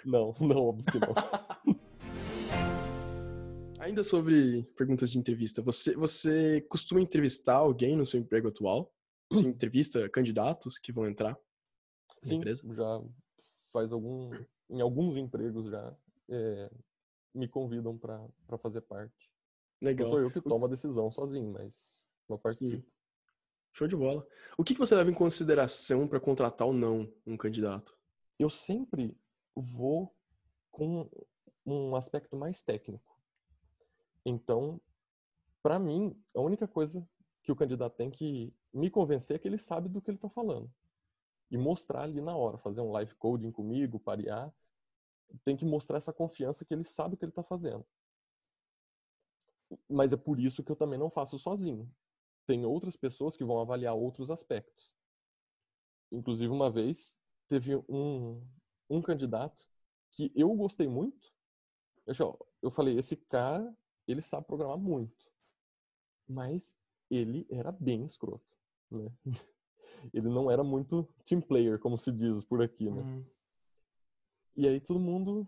Não, 0.06 0.36
não, 0.40 0.68
óbvio 0.68 0.86
que 0.86 1.00
não. 1.00 1.14
Ainda 3.80 4.04
sobre 4.04 4.64
perguntas 4.78 5.10
de 5.10 5.18
entrevista, 5.18 5.60
você, 5.62 5.96
você 5.96 6.62
costuma 6.70 7.02
entrevistar 7.02 7.56
alguém 7.56 7.96
no 7.96 8.06
seu 8.06 8.20
emprego 8.20 8.50
atual? 8.50 8.94
Você 9.32 9.48
entrevista 9.48 10.10
candidatos 10.10 10.78
que 10.78 10.92
vão 10.92 11.08
entrar 11.08 11.38
Sim, 12.22 12.36
empresa? 12.36 12.62
já 12.74 13.02
faz 13.72 13.92
algum, 13.92 14.32
em 14.70 14.82
alguns 14.82 15.18
empregos 15.18 15.70
já 15.70 15.96
é, 16.30 16.72
me 17.34 17.48
convidam 17.48 17.98
para 17.98 18.58
fazer 18.58 18.82
parte. 18.82 19.32
Legal. 19.82 20.06
Não 20.06 20.14
sou 20.14 20.22
eu 20.22 20.32
que 20.32 20.42
tomo 20.42 20.66
a 20.66 20.70
decisão 20.70 21.12
sozinho, 21.12 21.52
mas 21.52 22.06
não 22.30 22.38
participo. 22.38 22.84
Sim. 22.84 22.92
Show 23.74 23.88
de 23.88 23.96
bola. 23.96 24.28
O 24.58 24.64
que, 24.64 24.74
que 24.74 24.80
você 24.80 24.94
leva 24.94 25.10
em 25.10 25.14
consideração 25.14 26.08
para 26.08 26.20
contratar 26.20 26.68
ou 26.68 26.74
não 26.74 27.12
um 27.26 27.38
candidato? 27.38 27.98
Eu 28.38 28.50
sempre 28.50 29.18
vou 29.56 30.14
com 30.70 31.10
um 31.66 31.96
aspecto 31.96 32.36
mais 32.36 32.62
técnico. 32.62 33.18
Então, 34.26 34.80
para 35.64 35.80
mim, 35.80 36.16
a 36.36 36.42
única 36.42 36.68
coisa 36.68 37.08
que 37.44 37.52
o 37.52 37.56
candidato 37.56 37.96
tem 37.96 38.10
que 38.10 38.54
me 38.74 38.90
convencer 38.90 39.40
que 39.40 39.48
ele 39.48 39.58
sabe 39.58 39.90
do 39.90 40.02
que 40.02 40.10
ele 40.10 40.18
está 40.18 40.30
falando. 40.30 40.72
E 41.50 41.58
mostrar 41.58 42.04
ali 42.04 42.22
na 42.22 42.36
hora, 42.36 42.58
fazer 42.58 42.82
um 42.82 42.92
live 42.92 43.14
coding 43.16 43.52
comigo, 43.52 44.00
parear. 44.00 44.54
Tem 45.44 45.56
que 45.56 45.66
mostrar 45.66 45.98
essa 45.98 46.14
confiança 46.14 46.64
que 46.64 46.74
ele 46.74 46.84
sabe 46.84 47.16
o 47.16 47.18
que 47.18 47.26
ele 47.26 47.32
está 47.32 47.44
fazendo. 47.44 47.86
Mas 49.90 50.14
é 50.14 50.18
por 50.18 50.40
isso 50.40 50.64
que 50.64 50.72
eu 50.72 50.76
também 50.76 51.00
não 51.00 51.10
faço 51.10 51.40
sozinho 51.40 51.90
tem 52.46 52.66
outras 52.66 52.98
pessoas 52.98 53.38
que 53.38 53.46
vão 53.46 53.60
avaliar 53.60 53.96
outros 53.96 54.30
aspectos. 54.30 54.94
Inclusive, 56.12 56.52
uma 56.52 56.70
vez, 56.70 57.18
teve 57.48 57.78
um, 57.88 58.46
um 58.90 59.02
candidato 59.02 59.66
que 60.12 60.32
eu 60.36 60.54
gostei 60.56 60.88
muito. 60.88 61.32
Eu, 62.06 62.14
eu 62.62 62.72
falei, 62.72 62.98
esse 62.98 63.16
cara, 63.16 63.74
ele 64.08 64.22
sabe 64.22 64.46
programar 64.46 64.78
muito. 64.78 65.32
Mas 66.28 66.76
ele 67.16 67.46
era 67.50 67.72
bem 67.72 68.04
escroto, 68.06 68.56
né? 68.90 69.12
Ele 70.12 70.30
não 70.30 70.50
era 70.50 70.64
muito 70.64 71.08
team 71.24 71.40
player, 71.40 71.78
como 71.78 71.96
se 71.96 72.12
diz 72.12 72.44
por 72.46 72.64
aqui, 72.64 72.90
né? 72.90 73.04
Uhum. 73.04 73.26
E 74.58 74.68
aí 74.68 74.80
todo 74.80 75.00
mundo 75.00 75.48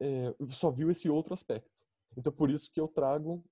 é, 0.00 0.34
só 0.48 0.70
viu 0.70 0.90
esse 0.90 1.10
outro 1.10 1.34
aspecto. 1.34 1.70
Então, 2.16 2.32
por 2.32 2.50
isso 2.50 2.72
que 2.72 2.80
eu 2.80 2.88
trago 2.88 3.44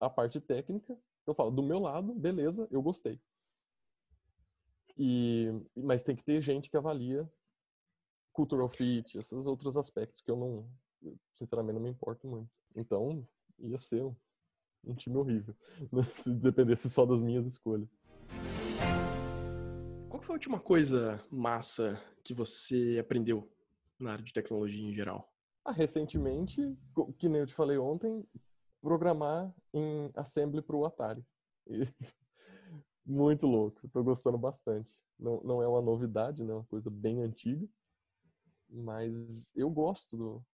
a 0.00 0.10
parte 0.10 0.40
técnica 0.40 0.98
eu 1.26 1.34
falo, 1.34 1.50
do 1.50 1.62
meu 1.62 1.80
lado, 1.80 2.14
beleza, 2.14 2.68
eu 2.70 2.80
gostei. 2.80 3.20
E, 4.96 5.48
mas 5.74 6.04
tem 6.04 6.14
que 6.14 6.22
ter 6.22 6.40
gente 6.40 6.70
que 6.70 6.76
avalia 6.76 7.28
cultural 8.32 8.68
fit, 8.68 9.18
esses 9.18 9.46
outros 9.46 9.76
aspectos 9.76 10.20
que 10.20 10.30
eu 10.30 10.36
não, 10.36 10.70
sinceramente, 11.34 11.74
não 11.74 11.82
me 11.82 11.90
importo 11.90 12.26
muito. 12.28 12.50
Então, 12.74 13.26
ia 13.58 13.76
ser 13.76 14.14
um 14.84 14.94
time 14.94 15.16
horrível, 15.16 15.54
se 16.14 16.30
dependesse 16.34 16.88
só 16.90 17.04
das 17.04 17.22
minhas 17.22 17.46
escolhas. 17.46 17.88
Qual 20.08 20.22
foi 20.22 20.34
a 20.34 20.36
última 20.36 20.60
coisa 20.60 21.22
massa 21.30 22.00
que 22.22 22.32
você 22.32 22.98
aprendeu 23.00 23.50
na 23.98 24.12
área 24.12 24.24
de 24.24 24.32
tecnologia 24.32 24.84
em 24.84 24.94
geral? 24.94 25.32
Ah, 25.64 25.72
recentemente, 25.72 26.60
que 27.18 27.28
nem 27.28 27.40
eu 27.40 27.46
te 27.46 27.54
falei 27.54 27.76
ontem, 27.76 28.24
programar 28.80 29.52
em 29.74 30.10
Assembly 30.14 30.62
para 30.62 30.76
o 30.76 30.86
Atari. 30.86 31.24
E... 31.66 31.80
Muito 33.04 33.46
louco, 33.46 33.86
estou 33.86 34.02
gostando 34.02 34.38
bastante. 34.38 34.96
Não, 35.18 35.40
não 35.42 35.62
é 35.62 35.68
uma 35.68 35.80
novidade, 35.80 36.44
né? 36.44 36.52
É 36.52 36.56
uma 36.56 36.64
coisa 36.64 36.90
bem 36.90 37.22
antiga, 37.22 37.68
mas 38.68 39.50
eu 39.54 39.70
gosto 39.70 40.16
do, 40.16 40.44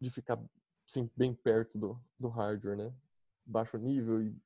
de 0.00 0.10
ficar 0.10 0.40
assim, 0.88 1.10
bem 1.16 1.34
perto 1.34 1.78
do, 1.78 2.00
do 2.18 2.28
hardware, 2.28 2.76
né? 2.76 2.94
Baixo 3.46 3.76
nível 3.78 4.22
e 4.22 4.36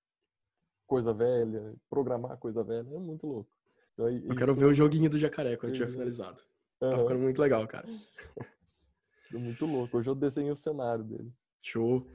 coisa 0.86 1.12
velha, 1.12 1.74
programar 1.88 2.38
coisa 2.38 2.64
velha, 2.64 2.88
é 2.88 2.98
muito 2.98 3.26
louco. 3.26 3.50
Então, 3.92 4.08
é 4.08 4.16
eu 4.16 4.34
quero 4.34 4.54
ver 4.54 4.64
eu... 4.64 4.68
o 4.68 4.74
joguinho 4.74 5.10
do 5.10 5.18
jacaré 5.18 5.56
quando 5.56 5.72
tiver 5.72 5.90
finalizado. 5.90 6.42
Uhum. 6.80 6.90
Tá 6.90 6.98
ficando 6.98 7.20
muito 7.20 7.40
legal, 7.40 7.66
cara. 7.66 7.86
muito 9.32 9.66
louco. 9.66 9.98
Hoje 9.98 10.08
eu 10.08 10.14
desenhei 10.14 10.50
o 10.50 10.56
cenário 10.56 11.04
dele. 11.04 11.32
Show. 11.60 12.08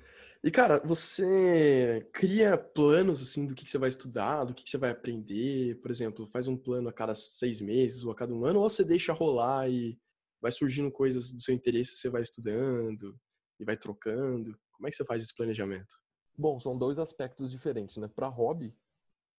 E, 0.44 0.52
cara, 0.52 0.80
você 0.80 2.10
cria 2.12 2.58
planos, 2.58 3.22
assim, 3.22 3.46
do 3.46 3.54
que, 3.54 3.64
que 3.64 3.72
você 3.72 3.78
vai 3.78 3.90
estudar, 3.90 4.44
do 4.44 4.54
que, 4.54 4.64
que 4.64 4.70
você 4.70 4.78
vai 4.78 4.90
aprender? 4.90 5.80
Por 5.80 5.90
exemplo, 5.92 6.28
faz 6.28 6.48
um 6.48 6.58
plano 6.58 6.90
a 6.90 6.94
cada 6.94 7.16
seis 7.16 7.62
meses 7.62 8.04
ou 8.04 8.12
a 8.12 8.16
cada 8.16 8.34
um 8.34 8.46
ano, 8.46 8.60
ou 8.60 8.70
você 8.70 8.84
deixa 8.84 9.14
rolar 9.14 9.70
e 9.70 9.98
vai 10.42 10.52
surgindo 10.52 10.92
coisas 10.92 11.32
do 11.32 11.40
seu 11.40 11.54
interesse, 11.54 11.96
você 11.96 12.10
vai 12.10 12.22
estudando 12.22 13.18
e 13.58 13.64
vai 13.64 13.78
trocando? 13.78 14.58
Como 14.74 14.88
é 14.88 14.90
que 14.90 14.98
você 14.98 15.06
faz 15.06 15.22
esse 15.22 15.34
planejamento? 15.34 15.96
Bom, 16.38 16.60
são 16.60 16.78
dois 16.78 16.98
aspectos 16.98 17.52
diferentes, 17.52 17.98
né? 17.98 18.08
Para 18.08 18.28
hobby, 18.28 18.76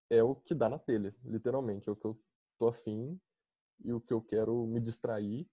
é 0.09 0.23
o 0.23 0.35
que 0.35 0.55
dá 0.55 0.69
na 0.69 0.79
telha, 0.79 1.15
literalmente. 1.25 1.89
É 1.89 1.93
o 1.93 1.97
que 1.97 2.07
eu 2.07 2.19
tô 2.59 2.69
afim 2.69 3.19
e 3.85 3.93
o 3.93 4.01
que 4.01 4.13
eu 4.13 4.21
quero 4.21 4.67
me 4.67 4.81
distrair. 4.81 5.47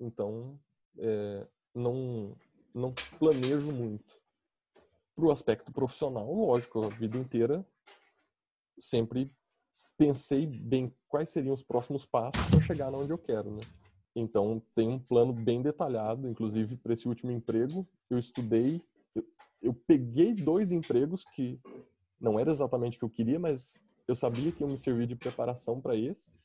Então, 0.00 0.58
é, 0.98 1.46
não, 1.74 2.36
não 2.74 2.94
planejo 3.18 3.72
muito 3.72 4.16
para 5.16 5.24
o 5.24 5.30
aspecto 5.30 5.72
profissional, 5.72 6.30
lógico, 6.32 6.84
a 6.84 6.88
vida 6.88 7.16
inteira 7.16 7.66
sempre 8.78 9.32
pensei 9.96 10.46
bem 10.46 10.94
quais 11.08 11.30
seriam 11.30 11.54
os 11.54 11.62
próximos 11.62 12.04
passos 12.04 12.44
para 12.50 12.60
chegar 12.60 12.92
onde 12.92 13.10
eu 13.10 13.18
quero, 13.18 13.50
né? 13.50 13.62
Então 14.14 14.62
tem 14.74 14.88
um 14.88 14.98
plano 14.98 15.32
bem 15.32 15.62
detalhado, 15.62 16.28
inclusive 16.28 16.76
para 16.76 16.92
esse 16.92 17.08
último 17.08 17.32
emprego 17.32 17.86
eu 18.10 18.18
estudei, 18.18 18.82
eu, 19.16 19.26
eu, 19.62 19.74
peguei 19.74 20.32
dois 20.32 20.72
empregos 20.72 21.24
que 21.24 21.60
não 22.20 22.38
era 22.38 22.50
exatamente 22.50 22.96
o 22.96 23.00
que 23.00 23.04
eu 23.04 23.10
queria, 23.10 23.38
mas 23.38 23.80
eu 24.06 24.14
sabia 24.14 24.52
que 24.52 24.62
iam 24.62 24.70
me 24.70 24.78
servir 24.78 25.06
de 25.06 25.16
preparação 25.16 25.80
para 25.80 25.96
esse. 25.96 26.38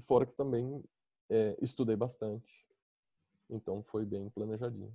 Fora 0.00 0.26
que 0.26 0.34
também 0.34 0.82
é, 1.28 1.56
estudei 1.60 1.96
bastante, 1.96 2.66
então 3.48 3.82
foi 3.82 4.04
bem 4.04 4.28
planejadinho. 4.30 4.92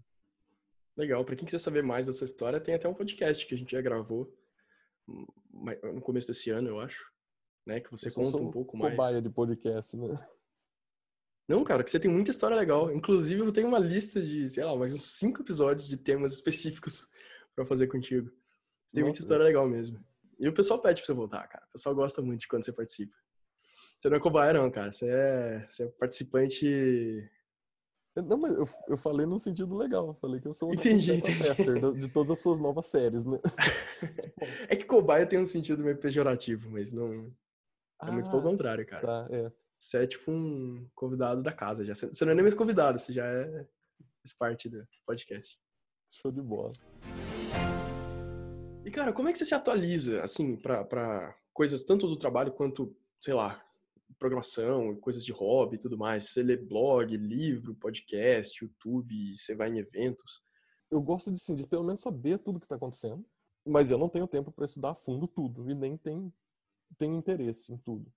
Legal. 0.98 1.24
Para 1.26 1.36
quem 1.36 1.46
quiser 1.46 1.60
saber 1.60 1.84
mais 1.84 2.06
dessa 2.06 2.24
história, 2.24 2.60
tem 2.60 2.74
até 2.74 2.88
um 2.88 2.94
podcast 2.94 3.46
que 3.46 3.54
a 3.54 3.58
gente 3.58 3.72
já 3.72 3.82
gravou 3.82 4.34
no 5.08 6.02
começo 6.02 6.28
desse 6.28 6.50
ano, 6.50 6.70
eu 6.70 6.80
acho. 6.80 7.12
Né? 7.66 7.80
Que 7.80 7.92
você 7.92 8.10
conta 8.12 8.38
um 8.38 8.52
pouco 8.52 8.78
mais. 8.78 8.96
Cobaia 8.96 9.22
de 9.22 9.30
podcast, 9.30 9.98
né? 9.98 10.08
Não, 11.48 11.64
cara, 11.64 11.84
que 11.84 11.92
você 11.92 12.00
tem 12.00 12.10
muita 12.10 12.32
história 12.32 12.56
legal. 12.56 12.92
Inclusive, 12.92 13.42
eu 13.42 13.52
tenho 13.52 13.68
uma 13.68 13.80
lista 13.80 14.22
de, 14.22 14.50
sei 14.50 14.64
lá, 14.64 14.76
mais 14.76 14.94
uns 14.94 15.06
cinco 15.18 15.42
episódios 15.42 15.88
de 15.88 15.98
temas 15.98 16.34
específicos 16.34 17.08
para 17.56 17.66
fazer 17.66 17.88
contigo. 17.88 18.32
Você 18.86 18.96
tem 18.96 19.04
Nossa, 19.04 19.10
muita 19.10 19.20
história 19.20 19.44
é. 19.44 19.46
legal 19.46 19.68
mesmo. 19.68 20.04
E 20.40 20.48
o 20.48 20.54
pessoal 20.54 20.82
pede 20.82 21.02
pra 21.02 21.06
você 21.06 21.14
voltar, 21.14 21.48
cara. 21.48 21.66
O 21.70 21.74
pessoal 21.74 21.96
gosta 21.96 22.22
muito 22.22 22.42
de 22.42 22.48
quando 22.48 22.66
você 22.66 22.74
participa. 22.74 23.16
Você 24.00 24.10
não 24.10 24.18
é 24.18 24.20
cobaia, 24.20 24.54
não, 24.54 24.70
cara. 24.70 24.92
Você 24.92 25.08
é, 25.08 25.66
você 25.70 25.84
é 25.84 25.88
participante 25.88 27.30
não, 28.24 28.38
mas 28.38 28.54
eu, 28.54 28.68
eu 28.88 28.98
falei 28.98 29.26
no 29.26 29.38
sentido 29.38 29.76
legal. 29.76 30.08
Eu 30.08 30.14
falei 30.14 30.40
que 30.40 30.48
eu 30.48 30.54
sou 30.54 30.70
um 30.70 30.74
entendi, 30.74 31.22
tester 31.22 31.94
de 31.94 32.08
todas 32.10 32.32
as 32.32 32.40
suas 32.40 32.60
novas 32.60 32.86
séries, 32.86 33.26
né? 33.26 33.40
é 34.70 34.76
que 34.76 34.86
cobaia 34.86 35.26
tem 35.26 35.40
um 35.40 35.46
sentido 35.46 35.84
meio 35.84 35.98
pejorativo, 35.98 36.70
mas 36.72 36.94
não. 36.94 37.34
É 38.02 38.12
muito 38.12 38.30
pelo 38.30 38.42
ah, 38.42 38.46
contrário, 38.46 38.86
cara. 38.86 39.06
Tá, 39.06 39.28
é. 39.30 39.52
Você 39.86 39.98
é 39.98 40.08
tipo 40.08 40.32
um 40.32 40.90
convidado 40.96 41.44
da 41.44 41.52
casa. 41.52 41.86
Já. 41.86 41.94
Você 41.94 42.26
não 42.26 42.32
é 42.32 42.36
nem 42.36 42.42
mais 42.42 42.56
convidado, 42.56 42.98
você 42.98 43.14
já 43.14 43.24
é 43.24 43.68
faz 44.20 44.34
parte 44.36 44.68
do 44.68 44.84
podcast. 45.06 45.60
Show 46.10 46.32
de 46.32 46.42
bola. 46.42 46.70
E, 48.84 48.90
cara, 48.90 49.14
como 49.14 49.30
é 49.30 49.32
que 49.32 49.38
você 49.38 49.46
se 49.46 49.54
atualiza, 49.54 50.24
assim, 50.24 50.56
pra 50.58 51.38
coisas 51.54 51.84
tanto 51.84 52.08
do 52.08 52.18
trabalho 52.18 52.52
quanto, 52.52 52.98
sei 53.22 53.36
lá, 53.36 53.64
programação, 54.18 54.96
coisas 54.96 55.24
de 55.24 55.32
hobby 55.32 55.76
e 55.76 55.80
tudo 55.80 56.00
mais. 56.00 56.32
Você 56.32 56.42
lê 56.42 56.58
blog, 56.58 57.16
livro, 57.16 57.76
podcast, 57.76 58.66
YouTube, 58.66 59.38
você 59.38 59.54
vai 59.54 59.70
em 59.70 59.78
eventos. 59.78 60.42
Eu 60.90 61.00
gosto 61.00 61.32
de, 61.32 61.40
sim, 61.40 61.54
de 61.54 61.68
pelo 61.68 61.84
menos 61.84 62.02
saber 62.02 62.40
tudo 62.40 62.60
que 62.60 62.66
está 62.66 62.76
acontecendo, 62.76 63.24
mas 63.64 63.92
eu 63.92 64.00
não 64.00 64.10
tenho 64.10 64.28
tempo 64.28 64.52
para 64.52 64.66
estudar 64.66 64.92
a 64.92 64.96
fundo 64.96 65.28
tudo 65.28 65.70
e 65.70 65.76
nem 65.76 65.96
tenho, 65.96 66.34
tenho 66.98 67.16
interesse 67.16 67.72
em 67.72 67.78
tudo. 67.78 68.12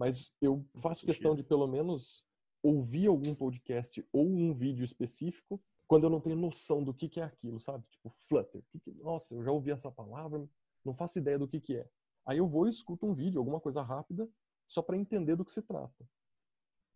Mas 0.00 0.32
eu 0.40 0.66
faço 0.78 1.04
questão 1.04 1.34
de 1.34 1.42
pelo 1.42 1.66
menos 1.66 2.24
ouvir 2.62 3.06
algum 3.06 3.34
podcast 3.34 4.02
ou 4.10 4.26
um 4.26 4.54
vídeo 4.54 4.82
específico 4.82 5.62
quando 5.86 6.04
eu 6.04 6.10
não 6.10 6.22
tenho 6.22 6.36
noção 6.36 6.82
do 6.82 6.94
que, 6.94 7.06
que 7.06 7.20
é 7.20 7.24
aquilo, 7.24 7.60
sabe? 7.60 7.84
Tipo, 7.90 8.08
Flutter. 8.16 8.64
Nossa, 8.96 9.34
eu 9.34 9.44
já 9.44 9.52
ouvi 9.52 9.70
essa 9.70 9.92
palavra, 9.92 10.48
não 10.82 10.94
faço 10.94 11.18
ideia 11.18 11.38
do 11.38 11.46
que, 11.46 11.60
que 11.60 11.76
é. 11.76 11.86
Aí 12.24 12.38
eu 12.38 12.48
vou 12.48 12.66
e 12.66 12.70
escuto 12.70 13.04
um 13.04 13.12
vídeo, 13.12 13.38
alguma 13.38 13.60
coisa 13.60 13.82
rápida, 13.82 14.26
só 14.66 14.80
para 14.80 14.96
entender 14.96 15.36
do 15.36 15.44
que 15.44 15.52
se 15.52 15.60
trata. 15.60 16.08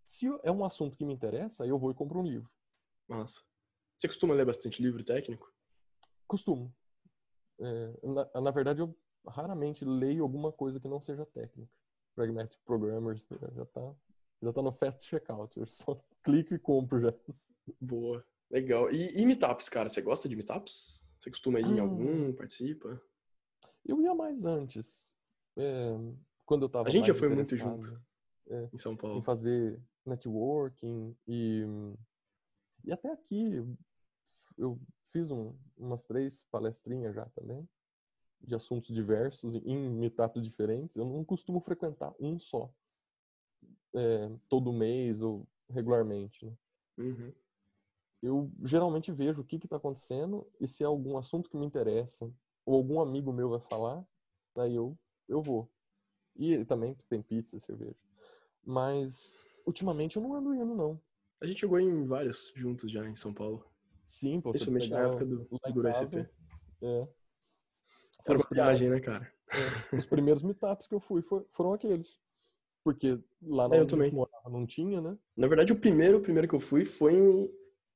Se 0.06 0.26
é 0.42 0.50
um 0.50 0.64
assunto 0.64 0.96
que 0.96 1.04
me 1.04 1.12
interessa, 1.12 1.64
aí 1.64 1.68
eu 1.68 1.78
vou 1.78 1.90
e 1.90 1.94
compro 1.94 2.20
um 2.20 2.24
livro. 2.24 2.50
Nossa. 3.06 3.42
Você 3.98 4.08
costuma 4.08 4.32
ler 4.32 4.46
bastante 4.46 4.82
livro 4.82 5.04
técnico? 5.04 5.52
Costumo. 6.26 6.74
É, 7.60 8.00
na, 8.02 8.40
na, 8.40 8.50
verdade, 8.50 8.80
eu 8.80 8.96
raramente 9.28 9.84
leio 9.84 10.22
alguma 10.22 10.50
coisa 10.50 10.80
que 10.80 10.88
não 10.88 11.02
seja 11.02 11.26
técnica. 11.26 11.83
Pragmatic 12.14 12.60
Programmers 12.64 13.26
já 13.54 13.64
tá, 13.66 13.94
já 14.42 14.52
tá 14.52 14.62
no 14.62 14.72
fast 14.72 15.04
checkout. 15.04 15.58
Eu 15.58 15.66
só 15.66 16.00
clico 16.22 16.54
e 16.54 16.58
compro 16.58 17.00
já. 17.00 17.14
Boa. 17.80 18.24
Legal. 18.50 18.90
E, 18.90 19.20
e 19.20 19.26
meetups, 19.26 19.68
cara? 19.68 19.90
Você 19.90 20.02
gosta 20.02 20.28
de 20.28 20.36
meetups? 20.36 21.04
Você 21.18 21.30
costuma 21.30 21.60
ir 21.60 21.64
ah, 21.64 21.68
em 21.68 21.78
algum? 21.80 22.32
Participa? 22.32 23.00
Eu 23.84 24.00
ia 24.00 24.14
mais 24.14 24.44
antes. 24.44 25.12
É, 25.56 25.96
quando 26.44 26.62
eu 26.62 26.68
tava 26.68 26.88
A 26.88 26.92
gente 26.92 27.06
já 27.06 27.14
foi 27.14 27.28
muito 27.28 27.56
junto. 27.56 28.00
É, 28.48 28.68
em 28.72 28.78
São 28.78 28.96
Paulo. 28.96 29.18
Em 29.18 29.22
fazer 29.22 29.80
networking 30.04 31.16
e, 31.26 31.64
e 32.84 32.92
até 32.92 33.10
aqui 33.10 33.64
eu 34.58 34.78
fiz 35.10 35.30
um, 35.30 35.54
umas 35.78 36.04
três 36.04 36.44
palestrinhas 36.50 37.14
já 37.14 37.24
também 37.30 37.66
de 38.40 38.54
assuntos 38.54 38.94
diversos 38.94 39.54
em 39.56 39.88
meetups 39.90 40.42
diferentes. 40.42 40.96
Eu 40.96 41.04
não 41.04 41.24
costumo 41.24 41.60
frequentar 41.60 42.14
um 42.20 42.38
só 42.38 42.70
é, 43.94 44.30
todo 44.48 44.72
mês 44.72 45.22
ou 45.22 45.46
regularmente. 45.68 46.44
Né? 46.46 46.52
Uhum. 46.98 47.32
Eu 48.22 48.50
geralmente 48.62 49.12
vejo 49.12 49.42
o 49.42 49.44
que 49.44 49.56
está 49.56 49.76
acontecendo 49.76 50.46
e 50.60 50.66
se 50.66 50.82
é 50.82 50.86
algum 50.86 51.16
assunto 51.16 51.48
que 51.50 51.56
me 51.56 51.66
interessa 51.66 52.30
ou 52.64 52.74
algum 52.74 53.00
amigo 53.00 53.32
meu 53.32 53.50
vai 53.50 53.60
falar, 53.60 54.06
aí 54.56 54.74
eu, 54.74 54.96
eu 55.28 55.42
vou. 55.42 55.70
E 56.34 56.64
também 56.64 56.96
tem 57.08 57.22
pizza, 57.22 57.58
cerveja. 57.58 57.96
Mas 58.64 59.44
ultimamente 59.66 60.16
eu 60.16 60.22
não 60.22 60.34
ando 60.34 60.54
indo, 60.54 60.74
não. 60.74 61.00
A 61.40 61.46
gente 61.46 61.60
jogou 61.60 61.78
em 61.78 62.06
vários 62.06 62.52
juntos 62.56 62.90
já 62.90 63.06
em 63.06 63.14
São 63.14 63.32
Paulo. 63.32 63.64
Sim, 64.06 64.40
pô. 64.40 64.50
Principalmente 64.50 64.90
na 64.90 65.00
época 65.00 65.24
do, 65.24 65.44
do 65.44 65.88
SCP. 65.88 66.28
É. 66.82 67.08
Foi 68.24 68.36
uma 68.36 68.46
viagem, 68.50 68.88
né, 68.88 69.00
cara? 69.00 69.30
É, 69.50 69.54
os 69.96 70.06
primeiros 70.06 70.42
meetups 70.42 70.86
que 70.86 70.94
eu 70.94 71.00
fui 71.00 71.22
foram 71.22 71.74
aqueles. 71.74 72.20
Porque 72.82 73.18
lá 73.42 73.68
na 73.68 73.76
é, 73.76 73.82
onde 73.82 74.12
morava 74.12 74.50
não 74.50 74.66
tinha, 74.66 75.00
né? 75.00 75.16
Na 75.36 75.46
verdade, 75.46 75.72
o 75.72 75.78
primeiro, 75.78 76.18
o 76.18 76.20
primeiro 76.20 76.48
que 76.48 76.54
eu 76.54 76.60
fui 76.60 76.84
foi 76.84 77.14
em. 77.14 77.50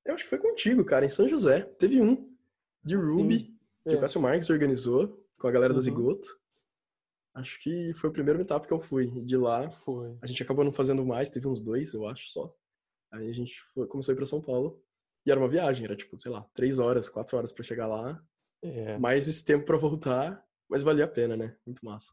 Eu 0.05 0.15
acho 0.15 0.25
que 0.25 0.31
foi 0.31 0.39
contigo, 0.39 0.85
cara, 0.85 1.05
em 1.05 1.11
São 1.11 1.29
José. 1.29 1.61
Teve 1.61 2.01
um 2.01 2.35
de 2.83 2.97
Ruby, 2.97 3.39
Sim, 3.39 3.59
que 3.85 3.95
é. 3.95 3.97
o 3.97 4.01
Cássio 4.01 4.21
Marques 4.21 4.49
organizou 4.49 5.23
com 5.39 5.47
a 5.47 5.51
galera 5.51 5.73
uhum. 5.73 5.79
da 5.79 5.83
Zigoto. 5.83 6.29
Acho 7.35 7.61
que 7.61 7.93
foi 7.95 8.11
o 8.11 8.13
primeiro 8.13 8.39
meetup 8.39 8.67
que 8.67 8.73
eu 8.73 8.81
fui. 8.81 9.07
De 9.25 9.37
lá, 9.37 9.71
foi. 9.71 10.17
a 10.23 10.27
gente 10.27 10.43
acabou 10.43 10.65
não 10.65 10.73
fazendo 10.73 11.05
mais, 11.05 11.31
teve 11.31 11.47
uns 11.47 11.61
dois, 11.61 11.93
eu 11.93 12.07
acho, 12.07 12.31
só. 12.31 12.55
Aí 13.13 13.29
a 13.29 13.33
gente 13.33 13.61
foi, 13.75 13.87
começou 13.87 14.13
a 14.13 14.15
ir 14.15 14.17
pra 14.17 14.27
São 14.27 14.41
Paulo. 14.41 14.83
E 15.27 15.31
era 15.31 15.39
uma 15.39 15.49
viagem, 15.49 15.85
era 15.85 15.95
tipo, 15.95 16.19
sei 16.19 16.33
lá, 16.33 16.43
três 16.55 16.79
horas, 16.79 17.09
quatro 17.09 17.37
horas 17.37 17.53
para 17.53 17.63
chegar 17.63 17.87
lá. 17.87 18.23
É. 18.63 18.99
Mais 18.99 19.29
esse 19.29 19.45
tempo 19.45 19.65
para 19.65 19.77
voltar, 19.77 20.45
mas 20.69 20.83
valia 20.83 21.05
a 21.05 21.09
pena, 21.09 21.37
né? 21.37 21.57
Muito 21.65 21.85
massa. 21.85 22.13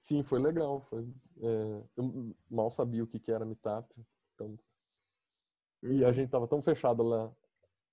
Sim, 0.00 0.22
foi 0.22 0.40
legal. 0.40 0.80
Foi, 0.88 1.06
é, 1.40 1.82
eu 1.96 2.34
mal 2.50 2.70
sabia 2.70 3.02
o 3.02 3.06
que, 3.06 3.18
que 3.18 3.30
era 3.30 3.44
meetup. 3.44 3.88
Então... 4.34 4.58
E 5.82 6.04
a 6.04 6.08
uhum. 6.08 6.14
gente 6.14 6.30
tava 6.30 6.48
tão 6.48 6.60
fechado 6.60 7.04
lá, 7.04 7.32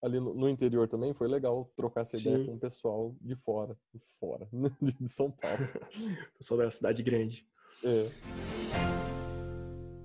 ali 0.01 0.19
no, 0.19 0.33
no 0.33 0.49
interior 0.49 0.87
também, 0.87 1.13
foi 1.13 1.27
legal 1.27 1.71
trocar 1.75 2.01
essa 2.01 2.17
Sim. 2.17 2.29
ideia 2.29 2.45
com 2.45 2.55
o 2.55 2.59
pessoal 2.59 3.15
de 3.21 3.35
fora, 3.35 3.77
de 3.93 3.99
fora, 3.99 4.47
de 4.81 5.07
São 5.07 5.31
Paulo. 5.31 5.67
pessoal 6.37 6.59
da 6.59 6.71
cidade 6.71 7.03
grande. 7.03 7.47
É. 7.83 8.09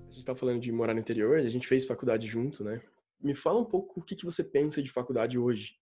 A 0.09 0.11
gente 0.11 0.25
tava 0.25 0.37
falando 0.37 0.59
de 0.59 0.71
morar 0.71 0.93
no 0.93 0.99
interior, 0.99 1.37
a 1.37 1.49
gente 1.49 1.67
fez 1.67 1.85
faculdade 1.85 2.27
junto, 2.27 2.63
né? 2.63 2.81
Me 3.19 3.33
fala 3.35 3.59
um 3.59 3.65
pouco 3.65 3.99
o 3.99 4.03
que, 4.03 4.15
que 4.15 4.25
você 4.25 4.43
pensa 4.43 4.81
de 4.81 4.91
faculdade 4.91 5.37
hoje. 5.37 5.79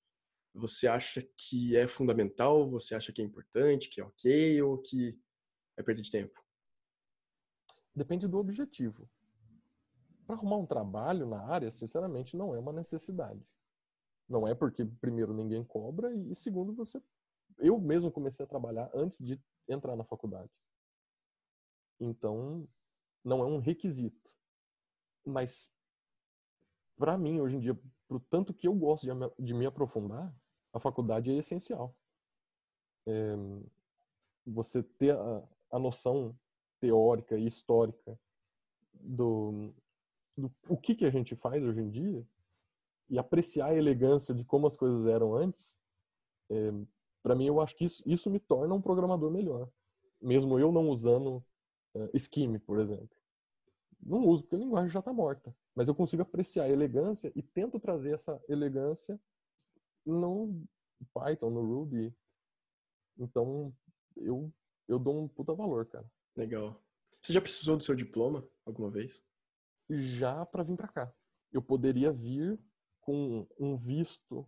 Você 0.53 0.88
acha 0.88 1.21
que 1.38 1.77
é 1.77 1.88
fundamental? 1.88 2.69
Você 2.69 2.95
acha 2.95 3.13
que 3.13 3.21
é 3.21 3.25
importante, 3.25 3.89
que 3.89 4.01
é 4.01 4.03
ok, 4.03 4.62
ou 4.62 4.77
que 4.77 5.17
é 5.77 5.83
perda 5.83 6.01
de 6.01 6.12
tempo? 6.12 6.43
Depende 7.95 8.27
do 8.27 8.38
objetivo. 8.38 9.09
Para 10.25 10.35
arrumar 10.35 10.57
um 10.57 10.65
trabalho 10.65 11.25
na 11.25 11.41
área, 11.43 11.71
sinceramente, 11.71 12.38
não 12.38 12.53
é 12.53 12.59
uma 12.59 12.73
necessidade. 12.73 13.43
Não 14.27 14.47
é 14.47 14.53
porque, 14.53 14.85
primeiro, 14.85 15.33
ninguém 15.33 15.63
cobra 15.63 16.13
e, 16.13 16.35
segundo, 16.35 16.73
você. 16.73 17.01
Eu 17.57 17.79
mesmo 17.79 18.12
comecei 18.12 18.45
a 18.45 18.47
trabalhar 18.47 18.89
antes 18.93 19.17
de 19.25 19.41
entrar 19.67 19.95
na 19.95 20.03
faculdade. 20.03 20.51
Então, 21.99 22.67
não 23.23 23.41
é 23.41 23.45
um 23.45 23.59
requisito. 23.59 24.33
Mas, 25.25 25.69
para 26.97 27.17
mim, 27.17 27.41
hoje 27.41 27.57
em 27.57 27.59
dia, 27.59 27.79
pro 28.10 28.19
tanto 28.19 28.54
que 28.54 28.67
eu 28.67 28.74
gosto 28.74 29.06
de, 29.06 29.45
de 29.45 29.54
me 29.54 29.67
aprofundar, 29.67 30.36
a 30.74 30.80
faculdade 30.80 31.30
é 31.30 31.36
essencial. 31.36 31.95
É, 33.08 33.36
você 34.45 34.82
ter 34.82 35.15
a, 35.15 35.43
a 35.72 35.80
noção 35.80 36.36
teórica 36.80 37.38
e 37.38 37.45
histórica 37.45 38.19
do, 38.93 39.72
do 40.36 40.52
o 40.67 40.76
que, 40.76 40.95
que 40.95 41.06
a 41.06 41.12
gente 41.12 41.36
faz 41.36 41.63
hoje 41.63 41.82
em 41.82 41.89
dia 41.89 42.28
e 43.10 43.19
apreciar 43.19 43.67
a 43.67 43.76
elegância 43.76 44.34
de 44.34 44.43
como 44.43 44.65
as 44.65 44.76
coisas 44.76 45.06
eram 45.06 45.36
antes, 45.36 45.80
é, 46.50 46.72
para 47.22 47.36
mim 47.36 47.45
eu 47.45 47.62
acho 47.62 47.76
que 47.76 47.86
isso, 47.86 48.04
isso 48.08 48.30
me 48.30 48.39
torna 48.39 48.74
um 48.74 48.82
programador 48.82 49.30
melhor. 49.30 49.69
Mesmo 50.19 50.58
eu 50.58 50.72
não 50.72 50.89
usando 50.89 51.43
uh, 51.93 52.19
Scheme, 52.19 52.58
por 52.58 52.80
exemplo. 52.80 53.18
Não 54.01 54.25
uso, 54.25 54.43
porque 54.43 54.55
a 54.55 54.59
linguagem 54.59 54.89
já 54.89 54.99
está 54.99 55.12
morta. 55.12 55.55
Mas 55.75 55.88
eu 55.88 55.95
consigo 55.95 56.21
apreciar 56.21 56.63
a 56.63 56.69
elegância 56.69 57.31
e 57.35 57.41
tento 57.41 57.79
trazer 57.79 58.13
essa 58.13 58.41
elegância 58.47 59.19
no 60.05 60.63
Python, 61.13 61.49
no 61.49 61.62
Ruby. 61.62 62.15
Então, 63.17 63.73
eu, 64.15 64.51
eu 64.88 64.97
dou 64.97 65.23
um 65.23 65.27
puta 65.27 65.53
valor, 65.53 65.85
cara. 65.85 66.09
Legal. 66.35 66.81
Você 67.19 67.33
já 67.33 67.41
precisou 67.41 67.75
do 67.75 67.83
seu 67.83 67.95
diploma 67.95 68.47
alguma 68.65 68.89
vez? 68.89 69.23
Já 69.89 70.45
para 70.45 70.63
vir 70.63 70.77
para 70.77 70.88
cá. 70.88 71.13
Eu 71.51 71.62
poderia 71.62 72.12
vir 72.12 72.59
com 73.01 73.47
um 73.59 73.75
visto 73.75 74.47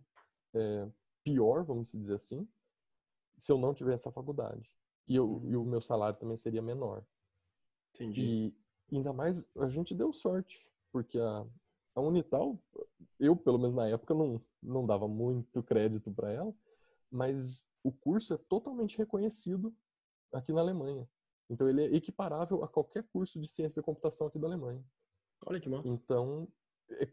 é, 0.54 0.88
pior, 1.22 1.64
vamos 1.64 1.92
dizer 1.92 2.14
assim, 2.14 2.48
se 3.36 3.50
eu 3.50 3.58
não 3.58 3.74
tivesse 3.74 4.08
a 4.08 4.12
faculdade. 4.12 4.70
E, 5.06 5.16
eu, 5.16 5.28
uhum. 5.28 5.50
e 5.50 5.56
o 5.56 5.64
meu 5.64 5.80
salário 5.80 6.18
também 6.18 6.36
seria 6.36 6.62
menor. 6.62 7.04
Entendi. 7.90 8.54
Ainda 8.92 9.12
mais, 9.12 9.46
a 9.56 9.68
gente 9.68 9.94
deu 9.94 10.12
sorte, 10.12 10.70
porque 10.92 11.18
a, 11.18 11.46
a 11.94 12.00
Unital, 12.00 12.58
eu, 13.18 13.34
pelo 13.34 13.58
menos 13.58 13.74
na 13.74 13.88
época, 13.88 14.12
não, 14.12 14.40
não 14.62 14.86
dava 14.86 15.08
muito 15.08 15.62
crédito 15.62 16.10
para 16.12 16.30
ela, 16.30 16.54
mas 17.10 17.66
o 17.82 17.90
curso 17.90 18.34
é 18.34 18.38
totalmente 18.48 18.98
reconhecido 18.98 19.74
aqui 20.32 20.52
na 20.52 20.60
Alemanha. 20.60 21.08
Então 21.48 21.68
ele 21.68 21.82
é 21.82 21.94
equiparável 21.94 22.62
a 22.62 22.68
qualquer 22.68 23.04
curso 23.12 23.40
de 23.40 23.46
ciência 23.46 23.80
da 23.80 23.86
computação 23.86 24.26
aqui 24.26 24.38
da 24.38 24.46
Alemanha. 24.46 24.84
Olha 25.44 25.60
que 25.60 25.68
massa. 25.68 25.92
Então, 25.92 26.46
é 26.90 27.08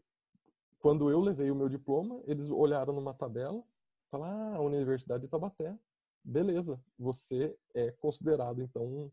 quando 0.80 1.10
eu 1.10 1.20
levei 1.20 1.50
o 1.50 1.54
meu 1.54 1.68
diploma, 1.68 2.20
eles 2.26 2.48
olharam 2.48 2.94
numa 2.94 3.12
tabela, 3.12 3.62
falaram, 4.10 4.54
ah, 4.54 4.56
a 4.56 4.60
Universidade 4.60 5.22
de 5.22 5.28
Tabaté, 5.28 5.78
beleza, 6.24 6.82
você 6.98 7.56
é 7.74 7.90
considerado, 7.92 8.62
então, 8.62 9.12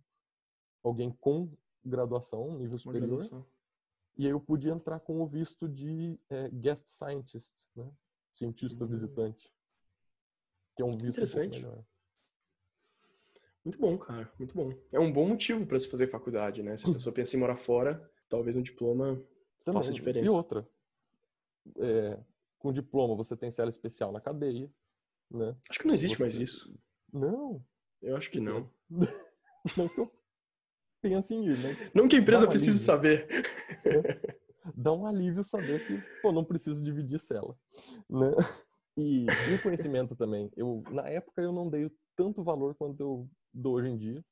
alguém 0.81 1.11
com 1.19 1.49
graduação, 1.85 2.57
nível 2.57 2.77
superior. 2.77 3.07
Graduação. 3.07 3.45
E 4.17 4.25
aí 4.25 4.31
eu 4.31 4.39
pude 4.39 4.69
entrar 4.69 4.99
com 4.99 5.21
o 5.21 5.27
visto 5.27 5.67
de 5.67 6.19
é, 6.29 6.49
guest 6.49 6.87
scientist, 6.87 7.67
né? 7.75 7.89
Cientista 8.31 8.83
uhum. 8.83 8.89
visitante. 8.89 9.53
Que 10.75 10.81
é 10.81 10.85
um 10.85 10.91
visto 10.91 11.17
Interessante. 11.17 11.65
Um 11.65 11.83
muito 13.67 13.79
bom, 13.79 13.97
cara, 13.97 14.31
muito 14.39 14.55
bom. 14.55 14.73
É 14.93 14.99
um 14.99 15.11
bom 15.11 15.27
motivo 15.27 15.65
para 15.65 15.77
se 15.77 15.89
fazer 15.89 16.07
faculdade, 16.07 16.63
né? 16.63 16.77
Se 16.77 16.89
a 16.89 16.93
pessoa 16.95 17.13
pensa 17.13 17.35
em 17.35 17.39
morar 17.39 17.57
fora, 17.57 18.09
talvez 18.29 18.55
um 18.55 18.61
diploma 18.61 19.21
Também. 19.65 19.81
faça 19.81 19.91
diferença. 19.91 20.25
E 20.25 20.29
outra, 20.29 20.65
é, 21.77 22.17
com 22.57 22.71
diploma 22.71 23.13
você 23.13 23.35
tem 23.35 23.51
cela 23.51 23.69
especial 23.69 24.13
na 24.13 24.21
cadeia, 24.21 24.71
né? 25.29 25.53
Acho 25.69 25.79
que 25.79 25.85
não 25.85 25.93
existe 25.93 26.15
você... 26.15 26.23
mais 26.23 26.35
isso. 26.37 26.73
Não. 27.11 27.61
Eu 28.01 28.15
acho 28.15 28.31
que 28.31 28.39
não. 28.39 28.71
não 29.77 29.89
que 29.89 29.99
eu 29.99 30.11
pense 31.01 31.33
em 31.33 31.47
ir, 31.47 31.57
mas... 31.59 31.93
Não 31.93 32.07
que 32.07 32.15
a 32.15 32.19
empresa 32.19 32.45
um 32.45 32.49
precise 32.49 32.79
saber. 32.79 33.27
É. 33.85 34.37
Dá 34.75 34.91
um 34.93 35.05
alívio 35.05 35.43
saber 35.43 35.85
que, 35.85 36.01
pô, 36.21 36.31
não 36.31 36.43
preciso 36.43 36.83
dividir 36.83 37.19
cela, 37.19 37.55
né? 38.09 38.31
E, 38.97 39.25
e 39.25 39.61
conhecimento 39.61 40.15
também. 40.15 40.51
Eu, 40.57 40.83
na 40.91 41.07
época 41.07 41.41
eu 41.41 41.53
não 41.53 41.69
dei 41.69 41.89
tanto 42.15 42.43
valor 42.43 42.75
quanto 42.75 42.99
eu 42.99 43.29
dou 43.53 43.75
hoje 43.75 43.89
em 43.89 43.97
dia. 43.97 44.25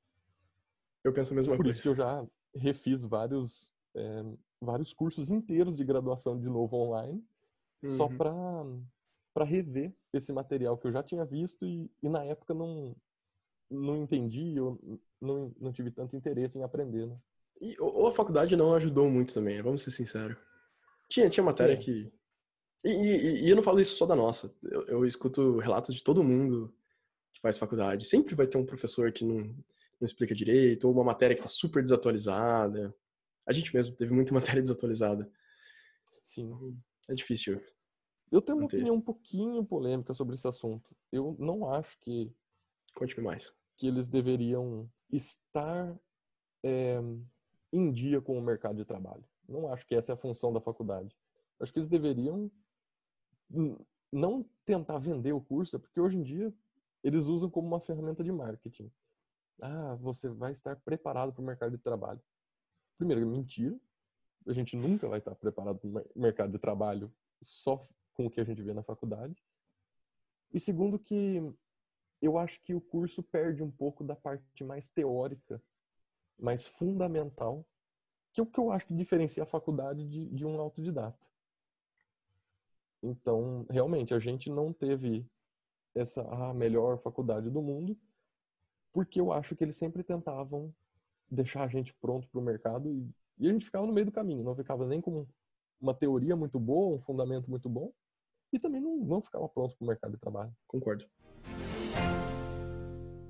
Eu 1.04 1.14
penso 1.14 1.34
a 1.34 1.36
mesma 1.36 1.56
Por 1.56 1.64
coisa. 1.64 1.70
Por 1.70 1.70
isso 1.70 1.82
que 1.84 1.90
eu 1.90 1.96
já 1.96 2.26
refiz 2.56 3.06
vários 3.06 3.72
é, 3.96 4.24
vários 4.62 4.94
cursos 4.94 5.30
inteiros 5.30 5.76
de 5.76 5.84
graduação 5.84 6.38
de 6.40 6.48
novo 6.50 6.76
online, 6.76 7.24
uhum. 7.84 7.90
só 7.90 8.08
para 8.08 8.34
para 9.34 9.44
rever 9.44 9.94
esse 10.14 10.32
material 10.32 10.78
que 10.78 10.88
eu 10.88 10.94
já 10.94 11.04
tinha 11.04 11.26
visto 11.26 11.66
e, 11.66 11.92
e 12.02 12.08
na 12.08 12.24
época 12.24 12.54
não 12.54 12.96
não 13.70 14.04
entendi, 14.04 14.56
eu 14.56 14.80
não, 15.22 15.54
não 15.60 15.72
tive 15.72 15.92
tanto 15.92 16.16
interesse 16.16 16.58
em 16.58 16.64
aprender, 16.64 17.08
né? 17.08 17.18
E, 17.62 17.76
ou 17.80 18.08
a 18.08 18.12
faculdade 18.12 18.56
não 18.56 18.74
ajudou 18.76 19.10
muito 19.10 19.34
também, 19.34 19.62
vamos 19.62 19.82
ser 19.82 19.92
sinceros. 19.92 20.38
Tinha, 21.10 21.30
tinha 21.30 21.44
matéria 21.44 21.74
é. 21.74 21.78
que. 21.78 22.12
E, 22.84 22.90
e, 22.90 23.46
e, 23.46 23.50
eu 23.50 23.56
não 23.56 23.64
falo 23.64 23.80
isso 23.80 23.96
só 23.96 24.06
da 24.06 24.16
nossa. 24.16 24.54
Eu, 24.64 24.88
eu, 24.88 25.06
escuto 25.06 25.58
relatos 25.58 25.96
de 25.96 26.04
todo 26.04 26.24
mundo 26.24 26.74
que 27.34 27.42
faz 27.42 27.58
faculdade. 27.58 28.06
Sempre 28.06 28.36
vai 28.36 28.46
ter 28.46 28.58
um 28.58 28.66
professor 28.66 29.12
que 29.12 29.24
não, 29.24 29.38
não 29.38 30.06
explica 30.06 30.36
direito, 30.36 30.86
ou 30.86 30.94
uma 30.94 31.04
matéria 31.04 31.36
que 31.36 31.42
está 31.42 31.50
super 31.50 31.82
desatualizada. 31.82 32.94
A 33.46 33.54
gente 33.54 33.74
mesmo 33.74 33.96
teve 33.96 34.14
muita 34.14 34.34
matéria 34.36 34.62
desatualizada. 34.62 35.30
Sim. 36.22 36.78
É 37.10 37.16
difícil. 37.16 37.62
Eu 38.32 38.42
tenho 38.42 38.58
uma 38.58 38.66
opinião 38.66 38.96
um 38.96 39.02
pouquinho 39.02 39.64
polêmica 39.64 40.14
sobre 40.14 40.36
esse 40.36 40.48
assunto. 40.48 40.96
Eu 41.12 41.36
não 41.40 41.72
acho 41.72 41.98
que. 42.00 42.32
Conte-me 42.96 43.24
mais. 43.24 43.54
Que 43.78 43.88
eles 43.88 44.08
deveriam 44.08 44.90
estar 45.12 45.96
é, 46.64 47.00
em 47.72 47.92
dia 47.92 48.22
com 48.22 48.38
o 48.38 48.42
mercado 48.42 48.78
de 48.78 48.86
trabalho. 48.86 49.24
Não 49.48 49.72
acho 49.72 49.86
que 49.86 49.94
essa 49.94 50.14
é 50.14 50.16
a 50.16 50.18
função 50.18 50.52
da 50.52 50.60
faculdade. 50.60 51.16
Acho 51.60 51.72
que 51.72 51.80
eles 51.80 51.88
deveriam 51.88 52.50
não 54.12 54.44
tentar 54.66 54.98
vender 54.98 55.34
o 55.34 55.42
curso, 55.42 55.80
porque 55.80 56.00
hoje 56.00 56.18
em 56.18 56.24
dia 56.24 56.54
eles 57.04 57.28
usam 57.28 57.50
como 57.50 57.68
uma 57.68 57.80
ferramenta 57.80 58.24
de 58.24 58.32
marketing. 58.32 58.92
Ah, 59.62 59.96
você 59.96 60.28
vai 60.28 60.52
estar 60.52 60.76
preparado 60.78 61.32
para 61.32 61.42
o 61.42 61.46
mercado 61.46 61.72
de 61.72 61.78
trabalho. 61.78 62.22
Primeiro, 62.98 63.26
mentira. 63.28 63.78
A 64.48 64.54
gente 64.54 64.76
nunca 64.76 65.08
vai 65.08 65.20
estar 65.20 65.36
preparado 65.36 65.80
para 65.80 65.88
o 65.88 66.20
mercado 66.20 66.52
de 66.52 66.60
trabalho 66.60 67.14
só 67.42 67.82
com 68.14 68.26
o 68.26 68.30
que 68.30 68.40
a 68.40 68.44
gente 68.44 68.62
vê 68.62 68.74
na 68.74 68.84
faculdade. 68.84 69.44
E 70.54 70.60
segundo 70.60 70.98
que 70.98 71.42
eu 72.22 72.38
acho 72.38 72.62
que 72.64 72.74
o 72.74 72.82
curso 72.82 73.22
perde 73.22 73.64
um 73.64 73.72
pouco 73.72 74.04
da 74.04 74.16
parte 74.16 74.64
mais 74.64 74.90
teórica, 74.90 75.62
mais 76.40 76.66
fundamental 76.66 77.66
que 78.36 78.42
é 78.42 78.44
o 78.44 78.46
que 78.46 78.60
eu 78.60 78.70
acho 78.70 78.86
que 78.86 78.94
diferencia 78.94 79.44
a 79.44 79.46
faculdade 79.46 80.06
de, 80.06 80.26
de 80.26 80.46
um 80.46 80.60
autodidata. 80.60 81.26
Então, 83.02 83.66
realmente, 83.70 84.14
a 84.14 84.20
gente 84.20 84.52
não 84.52 84.74
teve 84.74 85.26
essa 85.96 86.22
a 86.22 86.54
melhor 86.54 87.00
faculdade 87.00 87.50
do 87.50 87.62
mundo, 87.62 87.98
porque 88.92 89.22
eu 89.22 89.32
acho 89.32 89.56
que 89.56 89.64
eles 89.64 89.78
sempre 89.78 90.04
tentavam 90.04 90.74
deixar 91.32 91.64
a 91.64 91.68
gente 91.70 91.94
pronto 91.94 92.28
para 92.28 92.40
o 92.40 92.44
mercado 92.44 92.92
e, 92.92 93.10
e, 93.38 93.48
a 93.48 93.54
gente 93.54 93.66
ficava 93.66 93.88
no 93.88 93.94
meio 93.94 94.06
do 94.06 94.12
caminho, 94.12 94.44
não 94.44 94.56
ficava 94.56 94.86
nem 94.86 95.00
com 95.00 95.26
uma 95.80 95.94
teoria 95.94 96.36
muito 96.36 96.60
boa, 96.60 96.94
um 96.94 97.00
fundamento 97.00 97.50
muito 97.50 97.70
bom, 97.70 97.94
e 98.52 98.60
também 98.60 98.82
não, 98.82 98.98
não 98.98 99.22
ficava 99.22 99.48
pronto 99.48 99.78
para 99.78 99.86
o 99.86 99.88
mercado 99.88 100.12
de 100.12 100.20
trabalho. 100.20 100.54
Concordo. 100.68 101.06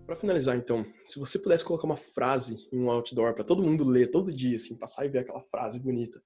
Para 0.06 0.16
finalizar, 0.16 0.56
então, 0.56 0.86
se 1.04 1.18
você 1.18 1.40
pudesse 1.40 1.66
colocar 1.66 1.86
uma 1.86 1.98
frase 1.98 2.68
em 2.72 2.80
um 2.80 2.92
outdoor 2.92 3.34
para 3.34 3.44
todo 3.44 3.64
mundo 3.64 3.84
ler 3.84 4.12
todo 4.12 4.32
dia, 4.32 4.56
assim, 4.56 4.78
passar 4.78 5.06
e 5.06 5.10
ver 5.10 5.20
aquela 5.20 5.42
frase 5.42 5.80
bonita, 5.80 6.22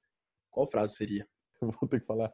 qual 0.52 0.68
frase 0.68 0.96
seria? 0.96 1.26
Eu 1.62 1.72
vou 1.80 1.88
ter 1.88 2.02
que 2.02 2.06
falar. 2.06 2.34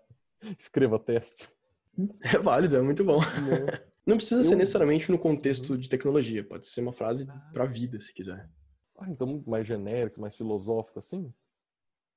Escreva 0.58 1.00
teste. 1.00 1.50
É 2.26 2.38
válido, 2.38 2.76
é 2.76 2.82
muito 2.82 3.06
bom. 3.06 3.20
Não, 3.22 3.80
Não 4.06 4.18
precisa 4.18 4.42
Eu... 4.42 4.44
ser 4.44 4.58
necessariamente 4.58 5.10
no 5.10 5.18
contexto 5.18 5.70
uhum. 5.70 5.78
de 5.78 5.88
tecnologia, 5.88 6.44
pode 6.44 6.66
ser 6.66 6.82
uma 6.82 6.92
frase 6.92 7.26
para 7.54 7.64
a 7.64 7.68
vida, 7.68 8.02
se 8.02 8.14
quiser. 8.14 8.50
Ah, 8.98 9.10
então 9.10 9.42
mais 9.48 9.66
genérico, 9.66 10.20
mais 10.20 10.36
filosófico 10.36 11.00
assim? 11.00 11.34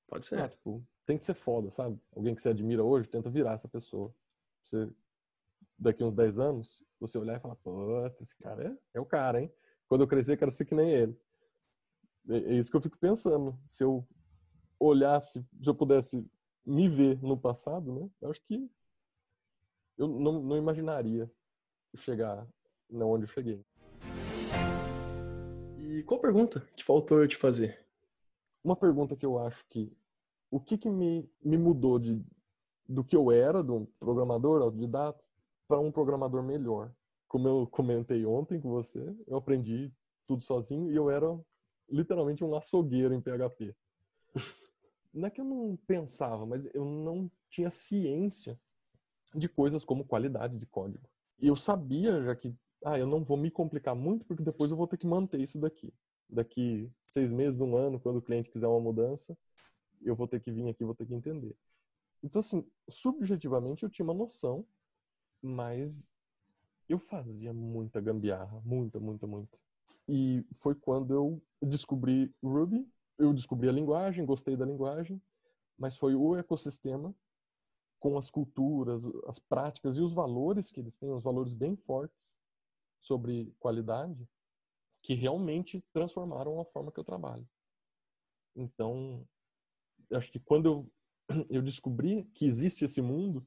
Pode 0.09 0.27
ser. 0.27 0.41
Ah, 0.41 0.49
tipo, 0.49 0.85
tem 1.07 1.17
que 1.17 1.25
ser 1.25 1.35
foda, 1.35 1.71
sabe? 1.71 1.97
Alguém 2.13 2.35
que 2.35 2.43
você 2.43 2.49
admira 2.49 2.83
hoje, 2.83 3.09
tenta 3.09 3.31
virar 3.31 3.55
essa 3.55 3.69
pessoa. 3.69 4.13
Você 4.65 4.89
daqui 5.79 6.03
uns 6.03 6.15
10 6.15 6.39
anos, 6.39 6.85
você 6.99 7.17
olhar 7.19 7.37
e 7.37 7.41
falar, 7.41 7.57
pô, 7.57 8.07
esse 8.21 8.37
cara 8.37 8.69
é, 8.69 8.99
é 8.99 9.01
o 9.01 9.07
cara, 9.07 9.41
hein? 9.41 9.53
Quando 9.87 10.03
eu 10.03 10.09
crescer, 10.09 10.37
quero 10.37 10.51
ser 10.51 10.65
que 10.65 10.75
nem 10.75 10.91
ele. 10.91 11.21
É, 12.29 12.37
é 12.37 12.55
isso 12.55 12.71
que 12.71 12.77
eu 12.77 12.81
fico 12.81 12.99
pensando. 12.99 13.59
Se 13.67 13.85
eu 13.85 14.07
olhasse, 14.79 15.45
se 15.63 15.71
eu 15.71 15.75
pudesse 15.75 16.25
me 16.65 16.89
ver 16.89 17.23
no 17.23 17.37
passado, 17.39 17.93
né? 17.93 18.11
Eu 18.21 18.31
acho 18.31 18.43
que 18.43 18.71
eu 19.97 20.07
não, 20.07 20.43
não 20.43 20.57
imaginaria 20.57 21.31
chegar 21.97 22.47
onde 22.91 23.25
eu 23.25 23.29
cheguei. 23.29 23.65
E 25.79 26.03
qual 26.05 26.21
pergunta 26.21 26.61
que 26.77 26.85
faltou 26.85 27.21
eu 27.21 27.29
te 27.29 27.37
fazer? 27.37 27.85
Uma 28.63 28.77
pergunta 28.77 29.17
que 29.17 29.25
eu 29.25 29.39
acho 29.39 29.65
que 29.67 29.91
o 30.51 30.61
que, 30.61 30.79
que 30.79 30.89
me, 30.89 31.29
me 31.43 31.59
mudou 31.59 31.99
de, 31.99 32.23
do 32.89 33.05
que 33.05 33.17
eu 33.17 33.33
era, 33.33 33.63
de 33.63 33.71
um 33.71 33.87
programador 33.99 34.63
autodidata, 34.63 35.25
para 35.69 35.79
um 35.79 35.93
programador 35.93 36.43
melhor. 36.43 36.91
Como 37.29 37.47
eu 37.47 37.67
comentei 37.67 38.25
ontem 38.25 38.59
com 38.59 38.71
você, 38.71 39.15
eu 39.27 39.37
aprendi 39.37 39.93
tudo 40.27 40.43
sozinho 40.43 40.91
e 40.91 40.97
eu 40.97 41.11
era 41.11 41.39
literalmente 41.89 42.43
um 42.43 42.57
açougueiro 42.57 43.15
em 43.15 43.21
PHP. 43.21 43.77
Não 45.13 45.27
é 45.27 45.31
que 45.31 45.41
eu 45.41 45.45
não 45.45 45.77
pensava, 45.87 46.47
mas 46.47 46.67
eu 46.75 46.85
não 46.85 47.31
tinha 47.51 47.71
ciência 47.71 48.59
de 49.35 49.49
coisas 49.49 49.85
como 49.85 50.05
qualidade 50.05 50.59
de 50.59 50.67
código. 50.67 51.09
E 51.41 51.47
eu 51.47 51.57
sabia 51.57 52.23
já 52.23 52.35
que, 52.35 52.55
ah, 52.85 52.99
eu 52.99 53.07
não 53.07 53.25
vou 53.25 53.37
me 53.37 53.51
complicar 53.51 53.95
muito 53.95 54.25
porque 54.25 54.43
depois 54.43 54.71
eu 54.71 54.77
vou 54.77 54.87
ter 54.87 54.97
que 54.97 55.07
manter 55.07 55.41
isso 55.41 55.59
daqui. 55.59 55.93
Daqui 56.29 56.91
seis 57.05 57.33
meses, 57.33 57.61
um 57.61 57.77
ano, 57.77 58.01
quando 58.01 58.17
o 58.17 58.23
cliente 58.23 58.51
quiser 58.51 58.69
uma 58.69 58.81
mudança, 58.81 59.37
eu 60.03 60.15
vou 60.15 60.29
ter 60.29 60.41
que 60.41 60.51
vir 60.53 60.69
aqui, 60.69 60.85
vou 60.85 60.95
ter 60.95 61.07
que 61.07 61.15
entender. 61.15 61.57
Então, 62.23 62.41
assim, 62.41 62.67
subjetivamente 62.89 63.85
eu 63.85 63.91
tinha 63.91 64.05
uma 64.05 64.15
noção 64.15 64.67
mas 65.43 66.13
eu 66.89 66.99
fazia 66.99 67.53
muita 67.53 68.01
gambiarra, 68.01 68.61
muita, 68.65 68.99
muita, 68.99 69.27
muita. 69.27 69.59
E 70.09 70.45
foi 70.55 70.75
quando 70.75 71.13
eu 71.13 71.43
descobri 71.63 72.35
Ruby, 72.43 72.89
eu 73.19 73.35
descobri 73.35 73.69
a 73.69 73.73
linguagem, 73.73 74.25
gostei 74.25 74.57
da 74.57 74.65
linguagem, 74.65 75.21
mas 75.77 75.97
foi 75.97 76.15
o 76.15 76.37
ecossistema 76.37 77.15
com 77.99 78.17
as 78.17 78.31
culturas, 78.31 79.05
as 79.27 79.39
práticas 79.39 79.99
e 79.99 80.01
os 80.01 80.13
valores 80.13 80.71
que 80.71 80.81
eles 80.81 80.97
têm, 80.97 81.11
os 81.11 81.23
valores 81.23 81.53
bem 81.53 81.77
fortes 81.77 82.41
sobre 83.01 83.53
qualidade, 83.59 84.29
que 85.03 85.15
realmente 85.15 85.85
transformaram 85.93 86.61
a 86.61 86.65
forma 86.65 86.93
que 86.93 87.01
eu 87.01 87.05
trabalho. 87.05 87.47
Então, 88.55 89.27
acho 90.13 90.31
que 90.31 90.41
quando 90.41 90.67
eu, 90.67 90.93
eu 91.51 91.63
descobri 91.63 92.25
que 92.35 92.45
existe 92.45 92.85
esse 92.85 93.01
mundo, 93.01 93.47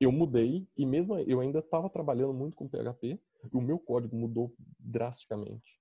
eu 0.00 0.12
mudei 0.12 0.66
e 0.76 0.86
mesmo 0.86 1.18
eu 1.18 1.40
ainda 1.40 1.58
estava 1.58 1.90
trabalhando 1.90 2.32
muito 2.32 2.56
com 2.56 2.68
PHP, 2.68 3.20
e 3.44 3.56
o 3.56 3.60
meu 3.60 3.78
código 3.78 4.16
mudou 4.16 4.54
drasticamente. 4.78 5.80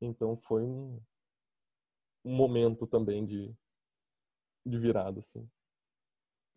Então 0.00 0.36
foi 0.36 0.62
um, 0.62 1.00
um 2.24 2.34
momento 2.34 2.86
também 2.86 3.24
de, 3.24 3.54
de 4.64 4.78
virada, 4.78 5.20
assim. 5.20 5.48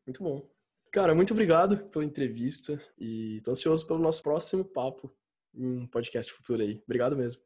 Muito 0.06 0.24
bom. 0.24 0.50
Cara, 0.92 1.13
muito 1.13 1.34
obrigado 1.34 1.90
pela 1.90 2.06
entrevista 2.06 2.82
e 2.98 3.42
tô 3.44 3.52
ansioso 3.52 3.86
pelo 3.86 4.00
nosso 4.00 4.22
próximo 4.22 4.63
papo 4.63 5.13
em 5.54 5.82
um 5.82 5.88
podcast 5.88 6.32
futuro 6.32 6.62
aí. 6.62 6.82
Obrigado 6.86 7.16
mesmo. 7.16 7.42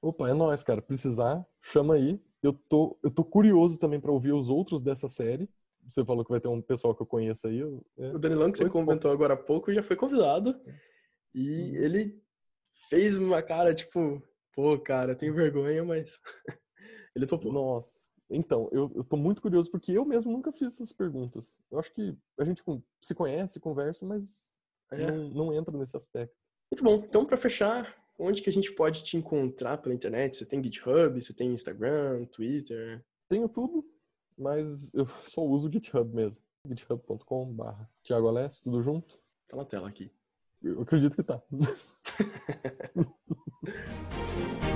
Opa, 0.00 0.28
é 0.28 0.34
nóis, 0.34 0.62
cara. 0.62 0.82
Precisar, 0.82 1.44
chama 1.62 1.94
aí. 1.94 2.20
Eu 2.42 2.52
tô, 2.52 2.98
eu 3.02 3.10
tô 3.10 3.24
curioso 3.24 3.78
também 3.78 4.00
para 4.00 4.12
ouvir 4.12 4.32
os 4.32 4.48
outros 4.48 4.82
dessa 4.82 5.08
série 5.08 5.48
você 5.86 6.04
falou 6.04 6.24
que 6.24 6.30
vai 6.30 6.40
ter 6.40 6.48
um 6.48 6.62
pessoal 6.62 6.94
que 6.94 7.02
eu 7.02 7.06
conheço 7.06 7.46
aí. 7.46 7.58
Eu, 7.58 7.84
é. 7.98 8.12
O 8.12 8.18
Danilão, 8.18 8.50
que 8.50 8.58
você 8.58 8.68
comentou 8.68 9.10
agora 9.10 9.34
há 9.34 9.36
pouco, 9.36 9.72
já 9.72 9.82
foi 9.82 9.96
convidado. 9.96 10.58
E 11.34 11.70
uhum. 11.70 11.76
ele 11.76 12.22
fez 12.88 13.16
uma 13.16 13.42
cara, 13.42 13.74
tipo, 13.74 14.22
pô, 14.54 14.78
cara, 14.78 15.12
eu 15.12 15.16
tenho 15.16 15.34
vergonha, 15.34 15.84
mas 15.84 16.20
ele 17.14 17.26
topou. 17.26 17.52
Nossa. 17.52 18.08
Então, 18.30 18.68
eu, 18.72 18.90
eu 18.94 19.04
tô 19.04 19.16
muito 19.16 19.42
curioso 19.42 19.70
porque 19.70 19.92
eu 19.92 20.04
mesmo 20.04 20.32
nunca 20.32 20.52
fiz 20.52 20.68
essas 20.68 20.92
perguntas. 20.92 21.58
Eu 21.70 21.78
acho 21.78 21.92
que 21.92 22.16
a 22.38 22.44
gente 22.44 22.62
se 23.02 23.14
conhece, 23.14 23.60
conversa, 23.60 24.06
mas 24.06 24.50
é. 24.92 25.10
não, 25.10 25.28
não 25.30 25.54
entra 25.54 25.76
nesse 25.76 25.96
aspecto. 25.96 26.34
Muito 26.72 26.82
bom. 26.82 27.04
Então, 27.06 27.24
para 27.24 27.36
fechar, 27.36 27.94
onde 28.18 28.42
que 28.42 28.48
a 28.48 28.52
gente 28.52 28.72
pode 28.72 29.04
te 29.04 29.16
encontrar 29.16 29.78
pela 29.78 29.94
internet? 29.94 30.36
Você 30.36 30.46
tem 30.46 30.62
GitHub, 30.62 31.20
você 31.20 31.34
tem 31.34 31.52
Instagram, 31.52 32.24
Twitter? 32.26 33.04
Tenho 33.28 33.48
tudo 33.48 33.84
mas 34.36 34.92
eu 34.94 35.06
só 35.28 35.42
uso 35.42 35.68
o 35.68 35.72
GitHub 35.72 36.14
mesmo. 36.14 36.42
github.com.br 36.66 37.84
Thiago 38.02 38.28
Alessio, 38.28 38.64
tudo 38.64 38.82
junto? 38.82 39.18
Tá 39.48 39.56
na 39.56 39.64
tela 39.64 39.88
aqui. 39.88 40.12
Eu 40.62 40.82
acredito 40.82 41.16
que 41.16 41.22
tá. 41.22 41.40